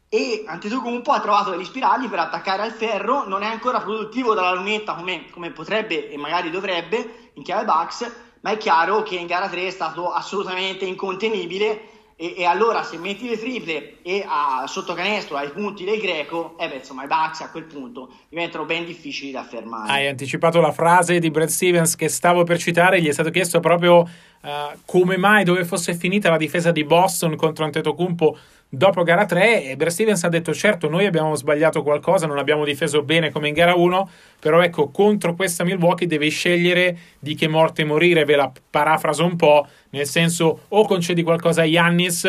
e 0.09 0.43
Antetokounmpo 0.47 1.11
ha 1.11 1.19
trovato 1.19 1.51
degli 1.51 1.63
spirali 1.63 2.07
per 2.07 2.17
attaccare 2.17 2.63
al 2.63 2.71
ferro, 2.71 3.27
non 3.27 3.43
è 3.43 3.45
ancora 3.45 3.79
produttivo 3.79 4.33
dalla 4.33 4.53
lunetta 4.53 4.95
come, 4.95 5.25
come 5.29 5.51
potrebbe 5.51 6.09
e 6.09 6.17
magari 6.17 6.49
dovrebbe 6.49 7.29
in 7.33 7.43
chiave 7.43 7.63
Bucks, 7.63 8.11
ma 8.41 8.49
è 8.49 8.57
chiaro 8.57 9.03
che 9.03 9.15
in 9.17 9.27
gara 9.27 9.47
3 9.47 9.67
è 9.67 9.69
stato 9.69 10.11
assolutamente 10.11 10.85
incontenibile. 10.85 11.97
E, 12.21 12.33
e 12.35 12.43
allora 12.43 12.83
se 12.83 12.97
metti 12.97 13.29
le 13.29 13.39
triple 13.39 14.01
e 14.01 14.25
a, 14.27 14.65
sotto 14.67 14.93
canestro 14.93 15.37
ai 15.37 15.51
punti 15.51 15.85
del 15.85 16.01
greco, 16.01 16.57
eh 16.57 16.67
beh, 16.67 16.75
insomma 16.77 17.05
i 17.05 17.07
Bucks 17.07 17.39
a 17.39 17.49
quel 17.49 17.63
punto 17.63 18.09
diventano 18.27 18.65
ben 18.65 18.83
difficili 18.83 19.31
da 19.31 19.43
fermare. 19.43 19.89
Hai 19.89 20.07
anticipato 20.07 20.59
la 20.59 20.73
frase 20.73 21.19
di 21.19 21.31
Brad 21.31 21.47
Stevens 21.47 21.95
che 21.95 22.09
stavo 22.09 22.43
per 22.43 22.57
citare, 22.57 22.99
gli 22.99 23.07
è 23.07 23.13
stato 23.13 23.29
chiesto 23.29 23.61
proprio 23.61 23.99
uh, 23.99 24.49
come 24.85 25.15
mai 25.15 25.45
dove 25.45 25.63
fosse 25.63 25.93
finita 25.93 26.29
la 26.29 26.35
difesa 26.35 26.71
di 26.71 26.83
Boston 26.83 27.37
contro 27.37 27.63
Antetokounmpo 27.63 28.37
Dopo 28.71 29.01
gara 29.01 29.25
3, 29.25 29.63
eh, 29.63 29.75
Brad 29.75 29.91
Stevens 29.91 30.23
ha 30.23 30.29
detto: 30.29 30.53
Certo, 30.53 30.87
noi 30.89 31.07
abbiamo 31.07 31.33
sbagliato 31.33 31.81
qualcosa, 31.81 32.27
non 32.27 32.37
abbiamo 32.37 32.63
difeso 32.63 33.01
bene 33.01 33.31
come 33.31 33.47
in 33.47 33.55
gara 33.55 33.73
1, 33.73 34.09
però 34.39 34.61
ecco, 34.61 34.89
contro 34.89 35.33
questa 35.33 35.63
Milwaukee 35.63 36.05
devi 36.05 36.29
scegliere 36.29 36.95
di 37.17 37.33
che 37.33 37.47
morte 37.47 37.83
morire. 37.83 38.25
Ve 38.25 38.35
la 38.35 38.51
parafraso 38.69 39.25
un 39.25 39.35
po', 39.35 39.67
nel 39.89 40.05
senso, 40.05 40.65
o 40.67 40.85
concedi 40.85 41.23
qualcosa 41.23 41.61
a 41.61 41.65
Yannis 41.65 42.25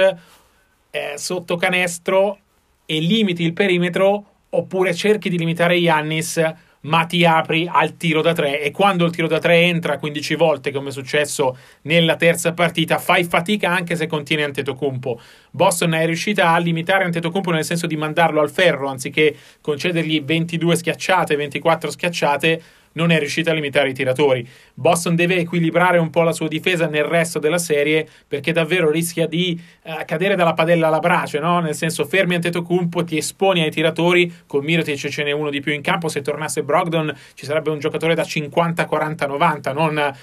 eh, 0.90 1.12
sotto 1.16 1.56
canestro 1.56 2.38
e 2.86 3.00
limiti 3.00 3.42
il 3.44 3.52
perimetro, 3.52 4.24
oppure 4.48 4.94
cerchi 4.94 5.28
di 5.28 5.36
limitare 5.36 5.74
Yannis 5.74 6.42
ma 6.82 7.04
ti 7.04 7.24
apri 7.24 7.68
al 7.70 7.96
tiro 7.96 8.22
da 8.22 8.32
tre. 8.32 8.60
E 8.60 8.70
quando 8.70 9.04
il 9.04 9.12
tiro 9.12 9.26
da 9.26 9.38
tre 9.38 9.60
entra 9.62 9.98
15 9.98 10.34
volte 10.34 10.70
come 10.70 10.88
è 10.88 10.92
successo 10.92 11.56
nella 11.82 12.16
terza 12.16 12.52
partita 12.52 12.98
fai 12.98 13.24
fatica 13.24 13.70
anche 13.70 13.96
se 13.96 14.06
contiene 14.06 14.44
Antetokounmpo. 14.44 15.20
Boston 15.50 15.94
è 15.94 16.06
riuscita 16.06 16.50
a 16.50 16.58
limitare 16.58 17.04
Antetokounmpo 17.04 17.50
nel 17.50 17.64
senso 17.64 17.86
di 17.86 17.96
mandarlo 17.96 18.40
al 18.40 18.50
ferro 18.50 18.88
anziché 18.88 19.36
concedergli 19.60 20.22
22 20.22 20.76
schiacciate 20.76 21.36
24 21.36 21.90
schiacciate 21.90 22.62
non 22.92 23.10
è 23.10 23.18
riuscita 23.18 23.50
a 23.50 23.54
limitare 23.54 23.90
i 23.90 23.94
tiratori. 23.94 24.46
Boston 24.74 25.14
deve 25.14 25.36
equilibrare 25.36 25.98
un 25.98 26.10
po' 26.10 26.22
la 26.22 26.32
sua 26.32 26.48
difesa 26.48 26.86
nel 26.86 27.04
resto 27.04 27.38
della 27.38 27.58
serie 27.58 28.08
perché 28.26 28.52
davvero 28.52 28.90
rischia 28.90 29.26
di 29.26 29.60
uh, 29.82 30.04
cadere 30.06 30.34
dalla 30.34 30.54
padella 30.54 30.88
alla 30.88 30.98
brace, 30.98 31.38
no? 31.38 31.60
nel 31.60 31.74
senso 31.74 32.04
fermi 32.04 32.34
Antetokounmpo, 32.34 33.04
ti 33.04 33.16
esponi 33.16 33.62
ai 33.62 33.70
tiratori, 33.70 34.32
con 34.46 34.64
Mirotic 34.64 35.08
ce 35.08 35.22
n'è 35.22 35.32
uno 35.32 35.50
di 35.50 35.60
più 35.60 35.72
in 35.72 35.82
campo, 35.82 36.08
se 36.08 36.22
tornasse 36.22 36.62
Brogdon 36.62 37.14
ci 37.34 37.44
sarebbe 37.44 37.70
un 37.70 37.78
giocatore 37.78 38.14
da 38.14 38.24
50, 38.24 38.84
40, 38.86 39.26
90, 39.26 39.72
non 39.72 39.98
eh, 39.98 40.14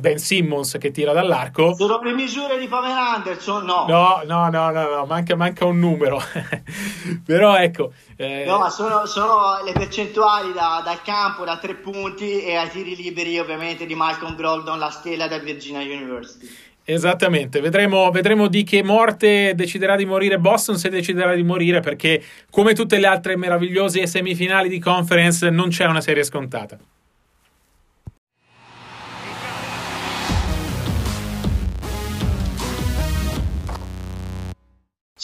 Ben 0.00 0.18
Simmons 0.18 0.78
che 0.80 0.90
tira 0.90 1.12
dall'arco. 1.12 1.74
Sono 1.74 2.00
le 2.02 2.14
misure 2.14 2.58
di 2.58 2.66
Pamela 2.68 3.16
Anderson? 3.16 3.66
No. 3.66 3.84
No, 3.86 4.22
no, 4.24 4.48
no, 4.48 4.70
no, 4.70 4.88
no 4.88 5.04
manca, 5.04 5.36
manca, 5.36 5.66
un 5.66 5.78
numero. 5.78 6.18
Però 7.22 7.54
ecco. 7.56 7.92
Eh... 8.16 8.44
No, 8.46 8.70
sono, 8.70 9.04
sono, 9.04 9.62
le 9.62 9.72
percentuali 9.72 10.54
da, 10.54 10.80
dal 10.82 11.02
campo, 11.02 11.44
da 11.44 11.58
tre 11.58 11.74
punti 11.74 12.42
e 12.42 12.56
ai 12.56 12.70
tiri 12.70 12.96
liberi 12.96 13.38
ovviamente 13.38 13.84
di 13.84 13.94
Malcolm 13.94 14.34
Groldon, 14.36 14.78
la 14.78 14.88
stella 14.88 15.28
del 15.28 15.42
Virginia 15.42 15.80
University. 15.80 16.48
Esattamente, 16.86 17.60
vedremo, 17.60 18.10
vedremo, 18.10 18.46
di 18.46 18.62
che 18.64 18.82
morte 18.82 19.54
deciderà 19.54 19.96
di 19.96 20.06
morire 20.06 20.38
Boston 20.38 20.78
se 20.78 20.88
deciderà 20.88 21.34
di 21.34 21.42
morire 21.42 21.80
perché 21.80 22.22
come 22.50 22.72
tutte 22.72 22.98
le 22.98 23.06
altre 23.06 23.36
meravigliose 23.36 24.06
semifinali 24.06 24.70
di 24.70 24.78
conference 24.78 25.48
non 25.50 25.68
c'è 25.68 25.84
una 25.84 26.00
serie 26.00 26.24
scontata. 26.24 26.78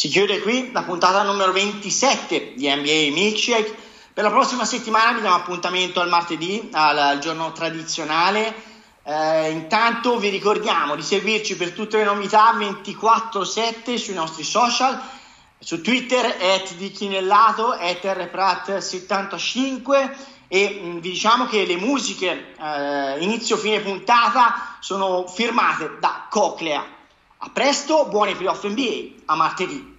Si 0.01 0.09
chiude 0.09 0.41
qui 0.41 0.73
la 0.73 0.83
puntata 0.83 1.23
numero 1.25 1.53
27 1.53 2.55
di 2.57 2.75
NBA 2.75 3.13
Milkshake. 3.13 3.77
Per 4.15 4.25
la 4.25 4.31
prossima 4.31 4.65
settimana 4.65 5.13
vi 5.13 5.21
diamo 5.21 5.37
appuntamento 5.37 6.01
al 6.01 6.09
martedì, 6.09 6.71
al, 6.73 7.19
giorno 7.19 7.53
tradizionale 7.53 8.55
eh, 9.03 9.51
intanto 9.51 10.19
vi 10.19 10.31
ricordiamo 10.31 10.97
di 10.97 11.03
seguirci 11.03 11.59
per 11.59 11.73
tutte 11.73 11.99
le 11.99 12.05
novità 12.05 12.55
24-7 12.55 13.97
sui 13.97 14.15
nostri 14.15 14.43
social, 14.43 14.99
su 15.59 15.83
Twitter 15.83 16.25
at 16.25 16.73
di 16.77 16.91
Chinellato, 16.93 17.71
at 17.71 18.03
rprat75 18.03 20.17
e 20.49 20.81
mh, 20.83 20.87
mm, 20.87 20.93
vi 20.95 21.01
diciamo 21.01 21.45
che 21.45 21.67
le 21.67 21.77
musiche 21.77 22.55
eh, 22.59 23.19
inizio 23.19 23.59
fine 23.59 23.81
puntata 23.81 24.79
sono 24.81 25.27
firmate 25.27 25.99
da 26.01 26.25
Coclea. 26.31 26.83
A 27.43 27.51
presto, 27.51 28.07
buoni 28.07 28.35
playoff 28.35 28.67
NBA, 28.67 29.25
a 29.27 29.35
martedì. 29.35 29.90